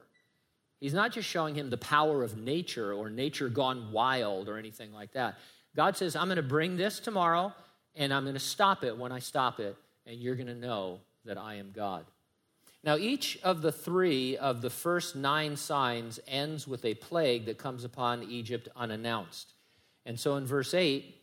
He's 0.80 0.94
not 0.94 1.12
just 1.12 1.28
showing 1.28 1.56
him 1.56 1.70
the 1.70 1.78
power 1.78 2.24
of 2.24 2.38
nature 2.38 2.94
or 2.94 3.10
nature 3.10 3.50
gone 3.50 3.92
wild 3.92 4.48
or 4.48 4.58
anything 4.58 4.94
like 4.94 5.12
that. 5.14 5.38
God 5.76 5.98
says, 5.98 6.16
I'm 6.16 6.28
going 6.28 6.38
to 6.38 6.44
bring 6.44 6.78
this 6.78 7.00
tomorrow 7.00 7.54
and 7.96 8.14
I'm 8.14 8.24
going 8.24 8.36
to 8.36 8.40
stop 8.40 8.84
it 8.84 8.98
when 8.98 9.12
I 9.12 9.20
stop 9.20 9.60
it, 9.60 9.76
and 10.06 10.20
you're 10.20 10.36
going 10.36 10.48
to 10.48 10.56
know 10.56 11.00
that 11.26 11.38
I 11.38 11.56
am 11.56 11.72
God. 11.76 12.06
Now, 12.84 12.96
each 12.96 13.38
of 13.44 13.62
the 13.62 13.72
three 13.72 14.38
of 14.38 14.62
the 14.62 14.70
first 14.70 15.16
nine 15.16 15.58
signs 15.58 16.20
ends 16.28 16.68
with 16.68 16.86
a 16.86 16.94
plague 16.94 17.46
that 17.46 17.58
comes 17.58 17.84
upon 17.84 18.24
Egypt 18.24 18.70
unannounced. 18.76 19.54
And 20.06 20.20
so 20.20 20.36
in 20.38 20.46
verse 20.46 20.74
8, 20.74 21.16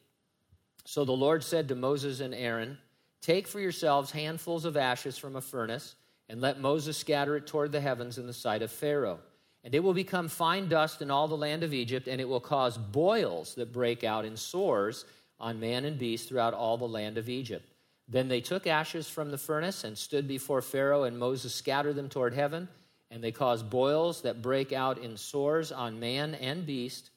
so 0.84 1.04
the 1.04 1.12
Lord 1.12 1.42
said 1.42 1.68
to 1.68 1.74
Moses 1.74 2.20
and 2.20 2.34
Aaron, 2.34 2.78
Take 3.22 3.48
for 3.48 3.58
yourselves 3.58 4.10
handfuls 4.10 4.64
of 4.64 4.76
ashes 4.76 5.16
from 5.18 5.34
a 5.34 5.40
furnace, 5.40 5.96
and 6.28 6.40
let 6.40 6.60
Moses 6.60 6.96
scatter 6.96 7.36
it 7.36 7.46
toward 7.46 7.72
the 7.72 7.80
heavens 7.80 8.18
in 8.18 8.26
the 8.26 8.32
sight 8.32 8.62
of 8.62 8.70
Pharaoh 8.70 9.18
and 9.66 9.74
it 9.74 9.82
will 9.82 9.94
become 9.94 10.28
fine 10.28 10.68
dust 10.68 11.02
in 11.02 11.10
all 11.10 11.26
the 11.26 11.36
land 11.36 11.64
of 11.64 11.74
Egypt, 11.74 12.06
and 12.06 12.20
it 12.20 12.28
will 12.28 12.38
cause 12.38 12.78
boils 12.78 13.56
that 13.56 13.72
break 13.72 14.04
out 14.04 14.24
in 14.24 14.36
sores 14.36 15.04
on 15.40 15.58
man 15.58 15.84
and 15.84 15.98
beast 15.98 16.28
throughout 16.28 16.54
all 16.54 16.78
the 16.78 16.86
land 16.86 17.18
of 17.18 17.28
Egypt. 17.28 17.68
Then 18.08 18.28
they 18.28 18.40
took 18.40 18.66
ashes 18.66 19.08
from 19.08 19.30
the 19.30 19.38
furnace 19.38 19.84
and 19.84 19.98
stood 19.98 20.28
before 20.28 20.62
Pharaoh, 20.62 21.04
and 21.04 21.18
Moses 21.18 21.54
scattered 21.54 21.96
them 21.96 22.08
toward 22.08 22.34
heaven, 22.34 22.68
and 23.10 23.22
they 23.22 23.32
caused 23.32 23.68
boils 23.68 24.22
that 24.22 24.42
break 24.42 24.72
out 24.72 24.98
in 24.98 25.16
sores 25.16 25.72
on 25.72 25.98
man 25.98 26.34
and 26.34 26.64
beast. 26.64 27.10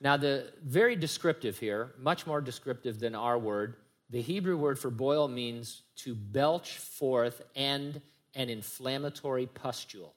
Now, 0.00 0.16
the 0.16 0.52
very 0.62 0.96
descriptive 0.96 1.58
here, 1.58 1.92
much 1.98 2.26
more 2.26 2.40
descriptive 2.40 3.00
than 3.00 3.14
our 3.14 3.38
word, 3.38 3.76
the 4.10 4.20
Hebrew 4.20 4.56
word 4.56 4.78
for 4.78 4.90
boil 4.90 5.28
means 5.28 5.82
to 5.96 6.14
belch 6.14 6.78
forth 6.78 7.42
and 7.54 8.00
an 8.34 8.48
inflammatory 8.48 9.46
pustule. 9.46 10.14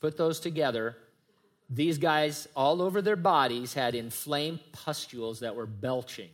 Put 0.00 0.16
those 0.16 0.40
together. 0.40 0.96
These 1.70 1.98
guys, 1.98 2.46
all 2.54 2.82
over 2.82 3.00
their 3.00 3.16
bodies, 3.16 3.72
had 3.72 3.94
inflamed 3.94 4.60
pustules 4.72 5.40
that 5.40 5.56
were 5.56 5.66
belching. 5.66 6.30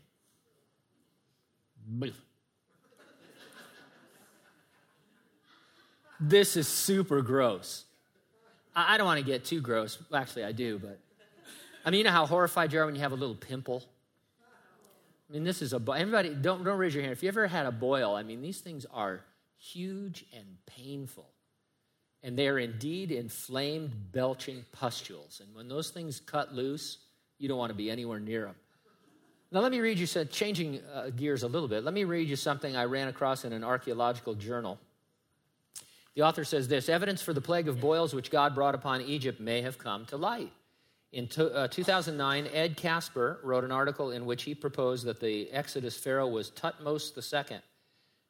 This 6.20 6.56
is 6.56 6.68
super 6.68 7.22
gross. 7.22 7.84
I 8.74 8.96
don't 8.96 9.06
want 9.06 9.18
to 9.18 9.26
get 9.26 9.44
too 9.44 9.60
gross. 9.60 9.98
Actually, 10.14 10.44
I 10.44 10.52
do, 10.52 10.78
but 10.78 10.98
I 11.84 11.90
mean, 11.90 11.98
you 11.98 12.04
know 12.04 12.10
how 12.10 12.26
horrified 12.26 12.72
you 12.72 12.80
are 12.80 12.86
when 12.86 12.94
you 12.94 13.00
have 13.00 13.12
a 13.12 13.16
little 13.16 13.34
pimple? 13.34 13.82
I 15.28 15.32
mean, 15.32 15.44
this 15.44 15.62
is 15.62 15.72
a 15.72 15.80
everybody. 15.96 16.34
Don't 16.34 16.64
don't 16.64 16.78
raise 16.78 16.94
your 16.94 17.02
hand 17.02 17.12
if 17.12 17.22
you 17.22 17.28
ever 17.28 17.46
had 17.46 17.66
a 17.66 17.72
boil. 17.72 18.14
I 18.14 18.22
mean, 18.22 18.42
these 18.42 18.60
things 18.60 18.86
are 18.92 19.24
huge 19.58 20.24
and 20.32 20.46
painful 20.66 21.30
and 22.22 22.36
they 22.36 22.48
are 22.48 22.58
indeed 22.58 23.10
inflamed, 23.10 24.12
belching 24.12 24.64
pustules. 24.72 25.40
And 25.44 25.54
when 25.54 25.68
those 25.68 25.90
things 25.90 26.20
cut 26.20 26.54
loose, 26.54 26.98
you 27.38 27.48
don't 27.48 27.58
want 27.58 27.70
to 27.70 27.76
be 27.76 27.90
anywhere 27.90 28.20
near 28.20 28.44
them. 28.46 28.54
Now, 29.52 29.60
let 29.60 29.72
me 29.72 29.80
read 29.80 29.98
you, 29.98 30.06
changing 30.26 30.80
uh, 30.94 31.10
gears 31.10 31.42
a 31.42 31.48
little 31.48 31.68
bit, 31.68 31.82
let 31.82 31.92
me 31.92 32.04
read 32.04 32.28
you 32.28 32.36
something 32.36 32.76
I 32.76 32.84
ran 32.84 33.08
across 33.08 33.44
in 33.44 33.52
an 33.52 33.64
archaeological 33.64 34.34
journal. 34.34 34.78
The 36.14 36.22
author 36.22 36.44
says 36.44 36.68
this 36.68 36.88
evidence 36.88 37.22
for 37.22 37.32
the 37.32 37.40
plague 37.40 37.66
of 37.66 37.80
boils 37.80 38.14
which 38.14 38.30
God 38.30 38.54
brought 38.54 38.74
upon 38.74 39.00
Egypt 39.00 39.40
may 39.40 39.62
have 39.62 39.78
come 39.78 40.06
to 40.06 40.16
light. 40.16 40.52
In 41.12 41.26
to, 41.28 41.52
uh, 41.52 41.68
2009, 41.68 42.48
Ed 42.52 42.76
Casper 42.76 43.40
wrote 43.42 43.64
an 43.64 43.72
article 43.72 44.12
in 44.12 44.24
which 44.24 44.44
he 44.44 44.54
proposed 44.54 45.04
that 45.06 45.18
the 45.18 45.50
Exodus 45.50 45.96
pharaoh 45.96 46.28
was 46.28 46.50
Thutmose 46.52 47.16
II. 47.16 47.58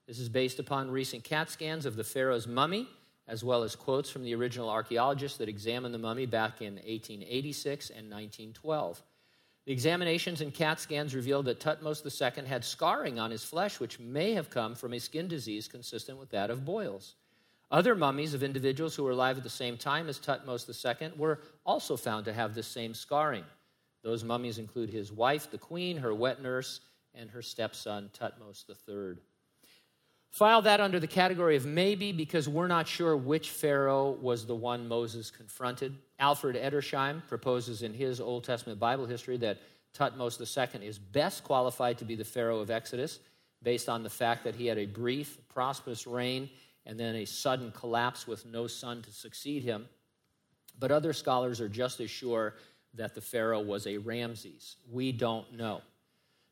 This 0.07 0.19
is 0.19 0.31
based 0.31 0.59
upon 0.59 0.91
recent 0.91 1.25
CAT 1.25 1.51
scans 1.51 1.85
of 1.85 1.97
the 1.97 2.05
pharaoh's 2.05 2.47
mummy 2.47 2.89
as 3.31 3.45
well 3.45 3.63
as 3.63 3.77
quotes 3.77 4.11
from 4.11 4.25
the 4.25 4.35
original 4.35 4.69
archaeologists 4.69 5.39
that 5.39 5.49
examined 5.49 5.95
the 5.95 5.99
mummy 5.99 6.27
back 6.27 6.61
in 6.61 6.75
1886 6.75 7.91
and 7.91 8.11
1912. 8.11 9.03
Examinations 9.71 10.41
and 10.41 10.53
CAT 10.53 10.81
scans 10.81 11.15
revealed 11.15 11.45
that 11.45 11.61
Thutmose 11.61 12.05
II 12.05 12.45
had 12.45 12.65
scarring 12.65 13.21
on 13.21 13.31
his 13.31 13.45
flesh, 13.45 13.79
which 13.79 14.01
may 14.01 14.33
have 14.33 14.51
come 14.51 14.75
from 14.75 14.93
a 14.93 14.99
skin 14.99 15.29
disease 15.29 15.69
consistent 15.69 16.19
with 16.19 16.29
that 16.31 16.51
of 16.51 16.65
boils. 16.65 17.15
Other 17.71 17.95
mummies 17.95 18.35
of 18.35 18.43
individuals 18.43 18.97
who 18.97 19.05
were 19.05 19.13
alive 19.13 19.37
at 19.37 19.45
the 19.45 19.49
same 19.49 19.77
time 19.77 20.09
as 20.09 20.19
Thutmose 20.19 20.69
II 20.69 21.13
were 21.17 21.39
also 21.65 21.97
found 21.97 22.25
to 22.25 22.33
have 22.33 22.53
this 22.53 22.67
same 22.67 22.95
scarring. 22.95 23.45
Those 24.03 24.25
mummies 24.25 24.59
include 24.59 24.91
his 24.91 25.13
wife, 25.13 25.49
the 25.53 25.59
queen, 25.59 25.99
her 25.99 26.13
wet 26.13 26.43
nurse, 26.43 26.81
and 27.15 27.31
her 27.31 27.41
stepson, 27.41 28.11
Thutmose 28.19 28.65
III. 28.69 29.23
File 30.31 30.63
that 30.63 30.81
under 30.81 30.99
the 30.99 31.07
category 31.07 31.55
of 31.55 31.65
maybe 31.65 32.11
because 32.11 32.49
we're 32.49 32.67
not 32.67 32.89
sure 32.89 33.17
which 33.17 33.51
Pharaoh 33.51 34.19
was 34.21 34.47
the 34.47 34.55
one 34.57 34.89
Moses 34.89 35.31
confronted. 35.31 35.97
Alfred 36.21 36.55
Edersheim 36.55 37.27
proposes 37.27 37.83
in 37.83 37.95
his 37.95 38.21
Old 38.21 38.45
Testament 38.45 38.79
Bible 38.79 39.07
history 39.07 39.39
that 39.39 39.59
Thutmose 39.99 40.39
II 40.39 40.87
is 40.87 40.99
best 40.99 41.43
qualified 41.43 41.99
to 41.99 42.05
be 42.05 42.15
the 42.15 42.25
Pharaoh 42.25 42.61
of 42.61 42.71
Exodus 42.71 43.19
based 43.63 43.89
on 43.89 44.03
the 44.03 44.11
fact 44.11 44.45
that 44.45 44.55
he 44.55 44.67
had 44.67 44.79
a 44.79 44.87
brief, 44.87 45.39
prosperous 45.49 46.07
reign 46.07 46.49
and 46.87 46.99
then 46.99 47.17
a 47.17 47.25
sudden 47.25 47.73
collapse 47.73 48.27
with 48.27 48.47
no 48.47 48.67
son 48.67 49.03
to 49.03 49.11
succeed 49.11 49.63
him. 49.63 49.87
But 50.79 50.91
other 50.91 51.13
scholars 51.13 51.61
are 51.61 51.69
just 51.69 52.01
as 52.01 52.11
sure 52.11 52.55
that 52.95 53.15
the 53.15 53.21
Pharaoh 53.21 53.61
was 53.61 53.87
a 53.87 53.99
Ramses. 53.99 54.77
We 54.91 55.13
don't 55.13 55.53
know. 55.55 55.83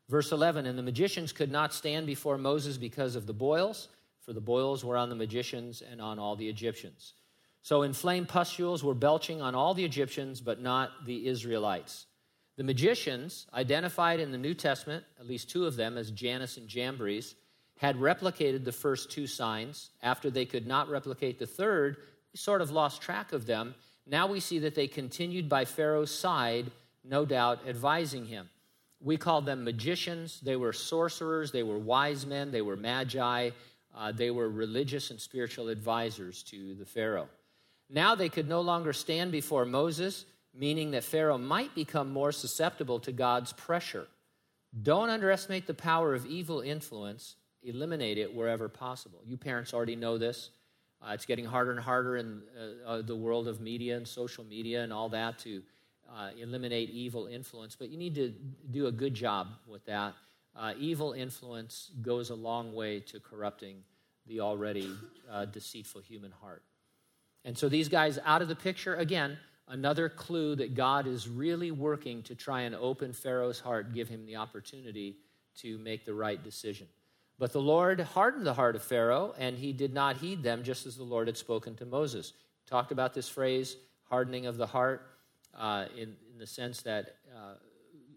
Verse 0.07 0.31
11 0.31 0.65
And 0.65 0.77
the 0.77 0.83
magicians 0.83 1.31
could 1.31 1.51
not 1.51 1.73
stand 1.73 2.05
before 2.07 2.37
Moses 2.37 2.77
because 2.77 3.15
of 3.15 3.25
the 3.25 3.33
boils, 3.33 3.87
for 4.21 4.33
the 4.33 4.41
boils 4.41 4.83
were 4.83 4.97
on 4.97 5.09
the 5.09 5.15
magicians 5.15 5.81
and 5.81 6.01
on 6.01 6.19
all 6.19 6.35
the 6.35 6.47
Egyptians. 6.47 7.13
So 7.61 7.83
inflamed 7.83 8.29
pustules 8.29 8.83
were 8.83 8.93
belching 8.93 9.41
on 9.41 9.55
all 9.55 9.73
the 9.73 9.85
Egyptians, 9.85 10.41
but 10.41 10.61
not 10.61 11.05
the 11.05 11.27
Israelites. 11.27 12.05
The 12.57 12.63
magicians, 12.63 13.47
identified 13.53 14.19
in 14.19 14.31
the 14.31 14.37
New 14.37 14.53
Testament, 14.53 15.05
at 15.19 15.27
least 15.27 15.49
two 15.49 15.65
of 15.65 15.75
them 15.75 15.97
as 15.97 16.11
Jannes 16.11 16.57
and 16.57 16.67
Jambres, 16.67 17.35
had 17.77 17.95
replicated 17.95 18.65
the 18.65 18.71
first 18.73 19.09
two 19.09 19.27
signs. 19.27 19.91
After 20.03 20.29
they 20.29 20.45
could 20.45 20.67
not 20.67 20.89
replicate 20.89 21.39
the 21.39 21.45
third, 21.45 21.97
we 22.33 22.37
sort 22.37 22.61
of 22.61 22.71
lost 22.71 23.01
track 23.01 23.31
of 23.31 23.45
them. 23.45 23.75
Now 24.05 24.27
we 24.27 24.41
see 24.41 24.59
that 24.59 24.75
they 24.75 24.87
continued 24.87 25.47
by 25.47 25.63
Pharaoh's 25.63 26.11
side, 26.11 26.71
no 27.05 27.25
doubt 27.25 27.59
advising 27.65 28.25
him. 28.25 28.49
We 29.01 29.15
called 29.15 29.45
them 29.45 29.63
magicians. 29.63 30.41
They 30.41 30.57
were 30.57 30.73
sorcerers. 30.73 31.51
They 31.53 31.63
were 31.63 31.79
wise 31.79 32.25
men. 32.25 32.51
They 32.51 32.61
were 32.61 32.75
magi. 32.75 33.51
Uh, 33.95 34.11
they 34.11 34.31
were 34.31 34.49
religious 34.49 35.11
and 35.11 35.19
spiritual 35.19 35.69
advisors 35.69 36.43
to 36.43 36.75
the 36.75 36.85
Pharaoh. 36.85 37.29
Now 37.89 38.15
they 38.15 38.29
could 38.29 38.47
no 38.47 38.61
longer 38.61 38.93
stand 38.93 39.31
before 39.31 39.65
Moses, 39.65 40.25
meaning 40.53 40.91
that 40.91 41.03
Pharaoh 41.03 41.37
might 41.37 41.73
become 41.73 42.11
more 42.11 42.31
susceptible 42.31 42.99
to 43.01 43.11
God's 43.11 43.53
pressure. 43.53 44.07
Don't 44.83 45.09
underestimate 45.09 45.65
the 45.65 45.73
power 45.73 46.13
of 46.13 46.25
evil 46.25 46.61
influence, 46.61 47.35
eliminate 47.63 48.17
it 48.17 48.33
wherever 48.33 48.69
possible. 48.69 49.19
You 49.25 49.37
parents 49.37 49.73
already 49.73 49.95
know 49.95 50.17
this. 50.17 50.51
Uh, 51.01 51.13
it's 51.13 51.25
getting 51.25 51.45
harder 51.45 51.71
and 51.71 51.79
harder 51.79 52.17
in 52.17 52.41
uh, 52.85 52.89
uh 52.89 53.01
the 53.01 53.15
world 53.15 53.47
of 53.47 53.61
media 53.61 53.95
and 53.95 54.07
social 54.07 54.43
media 54.43 54.83
and 54.83 54.91
all 54.91 55.09
that 55.09 55.39
to 55.39 55.63
uh, 56.13 56.29
eliminate 56.39 56.89
evil 56.89 57.27
influence, 57.27 57.75
but 57.75 57.89
you 57.89 57.97
need 57.97 58.15
to 58.15 58.33
do 58.71 58.87
a 58.87 58.91
good 58.91 59.13
job 59.13 59.47
with 59.67 59.85
that. 59.85 60.13
Uh, 60.55 60.73
evil 60.77 61.13
influence 61.13 61.91
goes 62.01 62.31
a 62.31 62.35
long 62.35 62.73
way 62.73 62.99
to 62.99 63.19
corrupting 63.19 63.77
the 64.27 64.41
already 64.41 64.91
uh, 65.31 65.45
deceitful 65.45 66.01
human 66.01 66.31
heart. 66.31 66.63
And 67.45 67.57
so 67.57 67.69
these 67.69 67.89
guys 67.89 68.19
out 68.25 68.41
of 68.41 68.47
the 68.47 68.55
picture, 68.55 68.95
again, 68.95 69.37
another 69.67 70.09
clue 70.09 70.55
that 70.55 70.75
God 70.75 71.07
is 71.07 71.27
really 71.27 71.71
working 71.71 72.23
to 72.23 72.35
try 72.35 72.61
and 72.61 72.75
open 72.75 73.13
Pharaoh's 73.13 73.59
heart, 73.59 73.93
give 73.93 74.09
him 74.09 74.25
the 74.25 74.35
opportunity 74.35 75.17
to 75.57 75.77
make 75.77 76.05
the 76.05 76.13
right 76.13 76.43
decision. 76.43 76.87
But 77.37 77.53
the 77.53 77.61
Lord 77.61 78.01
hardened 78.01 78.45
the 78.45 78.53
heart 78.53 78.75
of 78.75 78.83
Pharaoh, 78.83 79.33
and 79.37 79.57
he 79.57 79.71
did 79.71 79.93
not 79.93 80.17
heed 80.17 80.43
them, 80.43 80.63
just 80.63 80.85
as 80.85 80.97
the 80.97 81.03
Lord 81.03 81.27
had 81.27 81.37
spoken 81.37 81.75
to 81.75 81.85
Moses. 81.85 82.33
Talked 82.67 82.91
about 82.91 83.13
this 83.13 83.29
phrase, 83.29 83.77
hardening 84.09 84.45
of 84.45 84.57
the 84.57 84.67
heart 84.67 85.07
uh, 85.57 85.85
in, 85.95 86.15
in, 86.31 86.37
the 86.37 86.45
sense 86.45 86.81
that 86.81 87.15
uh, 87.35 87.53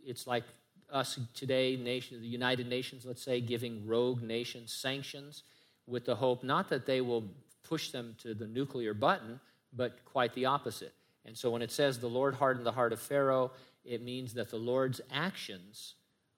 it's 0.05 0.27
like 0.27 0.45
us 0.91 1.19
today, 1.35 1.77
nation, 1.77 2.21
the 2.21 2.27
United 2.27 2.69
Nations, 2.69 3.07
let's 3.07 3.23
say, 3.23 3.41
giving 3.41 3.87
rogue 3.87 4.23
nations 4.23 4.73
sanctions 4.73 5.45
with 5.87 6.05
the 6.05 6.15
hope 6.15 6.45
not 6.45 6.69
that 6.69 6.87
they 6.87 7.01
will 7.01 7.25
push 7.73 7.91
them 7.91 8.15
to 8.19 8.35
the 8.35 8.47
nuclear 8.47 8.93
button, 8.93 9.41
but 9.73 10.05
quite 10.05 10.35
the 10.35 10.45
opposite. 10.45 10.93
And 11.25 11.35
so 11.35 11.49
when 11.49 11.63
it 11.63 11.73
says 11.73 11.99
the 11.99 12.07
Lord 12.07 12.35
hardened 12.35 12.67
the 12.67 12.73
heart 12.73 12.93
of 12.93 13.01
Pharaoh, 13.01 13.51
it 13.83 14.03
means 14.03 14.35
that 14.35 14.51
the 14.51 14.59
Lord's 14.59 15.01
actions 15.11 15.95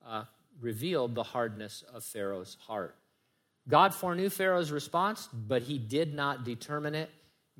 uh, 0.07 0.23
revealed 0.61 1.17
the 1.17 1.25
hardness 1.25 1.83
of 1.93 2.05
Pharaoh's 2.05 2.57
heart. 2.69 2.95
God 3.69 3.93
foreknew 3.93 4.31
Pharaoh's 4.31 4.71
response, 4.71 5.29
but 5.33 5.63
he 5.63 5.77
did 5.77 6.15
not 6.15 6.45
determine 6.45 6.95
it. 6.95 7.11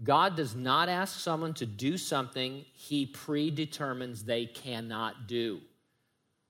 God 0.05 0.37
does 0.37 0.55
not 0.55 0.89
ask 0.89 1.19
someone 1.19 1.55
to 1.55 1.67
do 1.67 1.99
something 1.99 2.65
he 2.75 3.07
predetermines 3.07 4.23
they 4.23 4.47
cannot 4.47 5.27
do. 5.27 5.61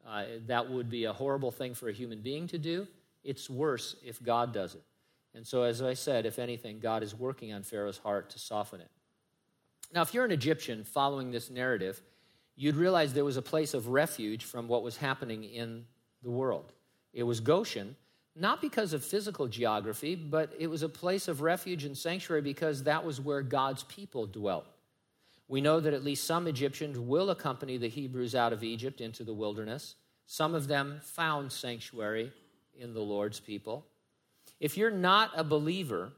Uh, 0.07 0.25
that 0.47 0.71
would 0.71 0.91
be 0.91 1.05
a 1.05 1.13
horrible 1.15 1.51
thing 1.51 1.73
for 1.73 1.89
a 1.89 1.93
human 1.93 2.21
being 2.21 2.47
to 2.49 2.59
do. 2.59 2.87
It's 3.23 3.49
worse 3.49 3.97
if 4.05 4.23
God 4.23 4.53
does 4.53 4.75
it. 4.75 4.83
And 5.35 5.47
so, 5.47 5.65
as 5.65 5.83
I 5.83 5.95
said, 5.95 6.27
if 6.27 6.39
anything, 6.39 6.79
God 6.79 7.03
is 7.03 7.15
working 7.15 7.53
on 7.53 7.63
Pharaoh's 7.63 7.99
heart 7.99 8.31
to 8.31 8.39
soften 8.39 8.81
it. 8.81 8.91
Now, 9.93 10.03
if 10.03 10.15
you're 10.15 10.25
an 10.25 10.31
Egyptian 10.31 10.85
following 10.85 11.31
this 11.31 11.51
narrative, 11.51 12.01
you'd 12.57 12.77
realize 12.77 13.13
there 13.13 13.25
was 13.25 13.37
a 13.37 13.43
place 13.43 13.75
of 13.75 13.89
refuge 13.89 14.45
from 14.45 14.69
what 14.69 14.83
was 14.83 14.97
happening 14.97 15.45
in 15.45 15.85
the 16.23 16.31
world. 16.31 16.73
It 17.13 17.25
was 17.25 17.41
Goshen, 17.41 17.97
not 18.37 18.61
because 18.61 18.93
of 18.93 19.05
physical 19.05 19.47
geography, 19.47 20.15
but 20.15 20.53
it 20.59 20.69
was 20.69 20.83
a 20.83 20.89
place 20.89 21.29
of 21.29 21.43
refuge 21.43 21.85
and 21.85 21.97
sanctuary 21.97 22.43
because 22.43 22.85
that 22.85 23.05
was 23.05 23.21
where 23.21 23.43
God's 23.43 23.85
people 23.85 24.27
dwelt. 24.27 24.67
We 25.47 25.61
know 25.61 25.79
that 25.81 25.95
at 25.95 26.05
least 26.05 26.25
some 26.25 26.47
Egyptians 26.47 26.99
will 26.99 27.31
accompany 27.31 27.77
the 27.77 27.89
Hebrews 27.89 28.35
out 28.35 28.53
of 28.53 28.65
Egypt 28.65 29.01
into 29.01 29.25
the 29.25 29.35
wilderness. 29.35 29.97
Some 30.27 30.55
of 30.55 30.69
them 30.69 31.01
found 31.03 31.53
sanctuary 31.53 32.33
in 32.79 32.95
the 32.95 33.01
Lord's 33.01 33.41
people. 33.41 33.87
If 34.65 34.79
you're 34.79 34.91
not 34.91 35.31
a 35.37 35.45
believer, 35.45 36.11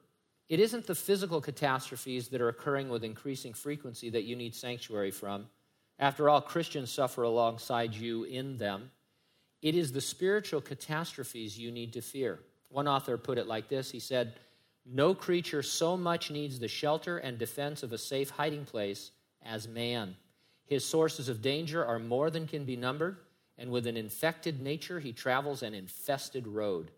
it 0.49 0.61
isn't 0.61 0.87
the 0.87 0.95
physical 0.95 1.41
catastrophes 1.41 2.29
that 2.29 2.41
are 2.41 2.49
occurring 2.49 2.89
with 2.89 3.03
increasing 3.03 3.53
frequency 3.53 4.09
that 4.11 4.23
you 4.23 4.37
need 4.37 4.55
sanctuary 4.55 5.11
from. 5.11 5.49
After 5.99 6.29
all, 6.29 6.41
Christians 6.41 6.93
suffer 6.93 7.25
alongside 7.25 7.93
you 7.93 8.23
in 8.23 8.57
them. 8.57 8.93
It 9.63 9.75
is 9.75 9.91
the 9.91 10.01
spiritual 10.01 10.61
catastrophes 10.61 11.59
you 11.59 11.73
need 11.73 11.93
to 11.95 12.01
fear. 12.01 12.39
One 12.69 12.87
author 12.87 13.19
put 13.19 13.37
it 13.37 13.49
like 13.49 13.69
this 13.69 13.91
He 13.91 13.99
said, 13.99 14.35
No 14.85 15.13
creature 15.13 15.65
so 15.65 15.97
much 15.97 16.31
needs 16.31 16.61
the 16.61 16.69
shelter 16.69 17.19
and 17.19 17.39
defense 17.39 17.83
of 17.83 17.93
a 17.93 17.99
safe 17.99 18.31
hiding 18.31 18.65
place 18.65 19.11
as 19.45 19.67
man. 19.67 20.15
His 20.67 20.85
sources 20.85 21.29
of 21.29 21.43
danger 21.43 21.85
are 21.85 21.99
more 21.99 22.31
than 22.31 22.47
can 22.47 22.65
be 22.65 22.77
numbered, 22.77 23.17
and 23.59 23.73
with 23.73 23.89
an 23.89 23.97
infected 23.97 24.63
nature, 24.63 25.01
he 25.01 25.13
travels 25.13 25.65
an 25.65 25.75
infested 25.75 26.47
road. 26.47 26.93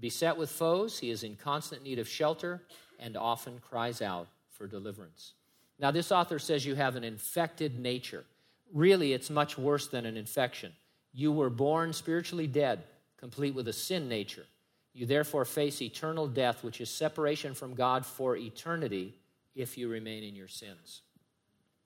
Beset 0.00 0.36
with 0.36 0.50
foes, 0.50 0.98
he 0.98 1.10
is 1.10 1.22
in 1.22 1.36
constant 1.36 1.82
need 1.82 1.98
of 1.98 2.08
shelter 2.08 2.62
and 2.98 3.16
often 3.16 3.58
cries 3.60 4.00
out 4.00 4.28
for 4.50 4.66
deliverance. 4.66 5.34
Now, 5.78 5.90
this 5.90 6.12
author 6.12 6.38
says 6.38 6.66
you 6.66 6.74
have 6.74 6.96
an 6.96 7.04
infected 7.04 7.78
nature. 7.78 8.24
Really, 8.72 9.12
it's 9.12 9.30
much 9.30 9.58
worse 9.58 9.86
than 9.86 10.06
an 10.06 10.16
infection. 10.16 10.72
You 11.12 11.32
were 11.32 11.50
born 11.50 11.92
spiritually 11.92 12.46
dead, 12.46 12.84
complete 13.16 13.54
with 13.54 13.68
a 13.68 13.72
sin 13.72 14.08
nature. 14.08 14.44
You 14.92 15.06
therefore 15.06 15.44
face 15.44 15.80
eternal 15.80 16.26
death, 16.26 16.62
which 16.62 16.80
is 16.80 16.90
separation 16.90 17.54
from 17.54 17.74
God 17.74 18.04
for 18.04 18.36
eternity 18.36 19.14
if 19.54 19.78
you 19.78 19.88
remain 19.88 20.22
in 20.22 20.34
your 20.34 20.48
sins. 20.48 21.02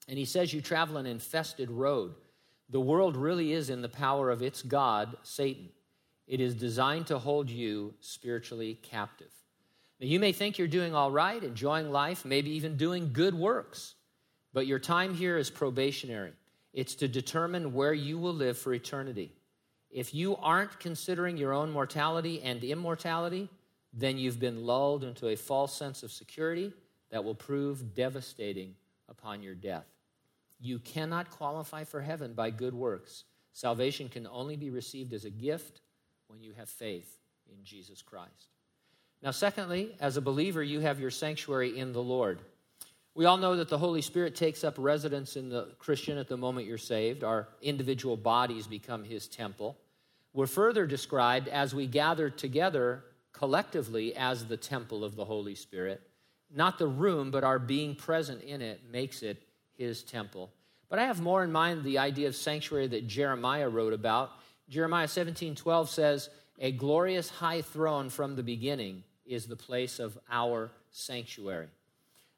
And 0.08 0.18
he 0.18 0.24
says 0.24 0.52
you 0.52 0.60
travel 0.60 0.96
an 0.96 1.06
infested 1.06 1.70
road. 1.70 2.14
The 2.70 2.80
world 2.80 3.16
really 3.16 3.52
is 3.52 3.70
in 3.70 3.82
the 3.82 3.88
power 3.88 4.30
of 4.30 4.42
its 4.42 4.62
God, 4.62 5.16
Satan. 5.22 5.68
It 6.26 6.40
is 6.40 6.54
designed 6.54 7.06
to 7.08 7.18
hold 7.18 7.50
you 7.50 7.94
spiritually 8.00 8.78
captive. 8.82 9.30
Now, 10.00 10.06
you 10.06 10.18
may 10.18 10.32
think 10.32 10.58
you're 10.58 10.68
doing 10.68 10.94
all 10.94 11.10
right, 11.10 11.42
enjoying 11.42 11.90
life, 11.90 12.24
maybe 12.24 12.50
even 12.50 12.76
doing 12.76 13.12
good 13.12 13.34
works, 13.34 13.94
but 14.52 14.66
your 14.66 14.78
time 14.78 15.14
here 15.14 15.36
is 15.36 15.50
probationary. 15.50 16.32
It's 16.72 16.94
to 16.96 17.08
determine 17.08 17.72
where 17.72 17.94
you 17.94 18.18
will 18.18 18.34
live 18.34 18.58
for 18.58 18.74
eternity. 18.74 19.32
If 19.90 20.12
you 20.12 20.36
aren't 20.36 20.80
considering 20.80 21.36
your 21.36 21.52
own 21.52 21.70
mortality 21.70 22.42
and 22.42 22.64
immortality, 22.64 23.48
then 23.92 24.18
you've 24.18 24.40
been 24.40 24.64
lulled 24.66 25.04
into 25.04 25.28
a 25.28 25.36
false 25.36 25.76
sense 25.76 26.02
of 26.02 26.10
security 26.10 26.72
that 27.10 27.22
will 27.22 27.34
prove 27.34 27.94
devastating 27.94 28.74
upon 29.08 29.42
your 29.42 29.54
death. 29.54 29.86
You 30.58 30.80
cannot 30.80 31.30
qualify 31.30 31.84
for 31.84 32.00
heaven 32.00 32.32
by 32.32 32.50
good 32.50 32.74
works. 32.74 33.24
Salvation 33.52 34.08
can 34.08 34.26
only 34.26 34.56
be 34.56 34.70
received 34.70 35.12
as 35.12 35.24
a 35.24 35.30
gift 35.30 35.80
when 36.34 36.42
you 36.42 36.52
have 36.54 36.68
faith 36.68 37.20
in 37.48 37.62
Jesus 37.62 38.02
Christ. 38.02 38.48
Now, 39.22 39.30
secondly, 39.30 39.94
as 40.00 40.16
a 40.16 40.20
believer, 40.20 40.64
you 40.64 40.80
have 40.80 40.98
your 40.98 41.12
sanctuary 41.12 41.78
in 41.78 41.92
the 41.92 42.02
Lord. 42.02 42.40
We 43.14 43.24
all 43.24 43.36
know 43.36 43.54
that 43.54 43.68
the 43.68 43.78
Holy 43.78 44.02
Spirit 44.02 44.34
takes 44.34 44.64
up 44.64 44.74
residence 44.76 45.36
in 45.36 45.48
the 45.48 45.68
Christian 45.78 46.18
at 46.18 46.26
the 46.26 46.36
moment 46.36 46.66
you're 46.66 46.76
saved. 46.76 47.22
Our 47.22 47.46
individual 47.62 48.16
bodies 48.16 48.66
become 48.66 49.04
his 49.04 49.28
temple. 49.28 49.78
We're 50.32 50.48
further 50.48 50.86
described 50.86 51.46
as 51.46 51.72
we 51.72 51.86
gather 51.86 52.28
together 52.30 53.04
collectively 53.32 54.16
as 54.16 54.46
the 54.46 54.56
temple 54.56 55.04
of 55.04 55.14
the 55.14 55.24
Holy 55.24 55.54
Spirit. 55.54 56.02
Not 56.52 56.78
the 56.78 56.88
room, 56.88 57.30
but 57.30 57.44
our 57.44 57.60
being 57.60 57.94
present 57.94 58.42
in 58.42 58.60
it 58.60 58.80
makes 58.90 59.22
it 59.22 59.40
his 59.76 60.02
temple. 60.02 60.50
But 60.88 60.98
I 60.98 61.04
have 61.04 61.22
more 61.22 61.44
in 61.44 61.52
mind 61.52 61.84
the 61.84 61.98
idea 61.98 62.26
of 62.26 62.34
sanctuary 62.34 62.88
that 62.88 63.06
Jeremiah 63.06 63.68
wrote 63.68 63.92
about. 63.92 64.32
Jeremiah 64.68 65.08
17 65.08 65.54
12 65.54 65.90
says, 65.90 66.30
A 66.58 66.72
glorious 66.72 67.28
high 67.28 67.62
throne 67.62 68.08
from 68.10 68.36
the 68.36 68.42
beginning 68.42 69.04
is 69.26 69.46
the 69.46 69.56
place 69.56 69.98
of 69.98 70.18
our 70.30 70.70
sanctuary. 70.90 71.68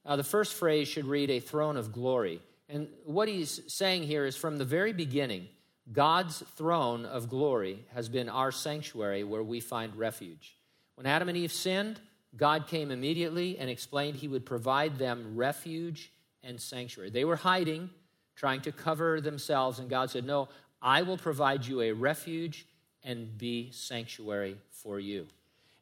Now, 0.05 0.17
the 0.17 0.25
first 0.25 0.55
phrase 0.55 0.89
should 0.89 1.07
read 1.07 1.31
a 1.31 1.41
throne 1.41 1.77
of 1.77 1.93
glory. 1.93 2.41
And 2.69 2.89
what 3.05 3.29
he's 3.29 3.61
saying 3.67 4.05
here 4.05 4.25
is 4.25 4.37
from 4.37 4.57
the 4.57 4.65
very 4.65 4.93
beginning, 4.93 5.49
God's 5.93 6.43
throne 6.57 7.05
of 7.05 7.29
glory 7.29 7.85
has 7.95 8.09
been 8.09 8.29
our 8.29 8.51
sanctuary 8.51 9.25
where 9.25 9.43
we 9.43 9.61
find 9.61 9.95
refuge. 9.97 10.57
When 10.97 11.07
Adam 11.07 11.29
and 11.29 11.39
Eve 11.39 11.53
sinned, 11.53 12.01
God 12.37 12.67
came 12.67 12.91
immediately 12.91 13.59
and 13.59 13.71
explained 13.71 14.17
he 14.17 14.29
would 14.29 14.45
provide 14.45 14.99
them 14.99 15.37
refuge 15.37 16.13
and 16.43 16.61
sanctuary. 16.61 17.11
They 17.11 17.25
were 17.25 17.37
hiding, 17.37 17.91
trying 18.35 18.63
to 18.63 18.73
cover 18.73 19.21
themselves, 19.21 19.79
and 19.79 19.89
God 19.89 20.11
said, 20.11 20.25
No, 20.25 20.49
I 20.87 21.03
will 21.03 21.19
provide 21.19 21.67
you 21.67 21.81
a 21.81 21.91
refuge 21.91 22.65
and 23.03 23.37
be 23.37 23.71
sanctuary 23.73 24.57
for 24.71 25.01
you. 25.01 25.27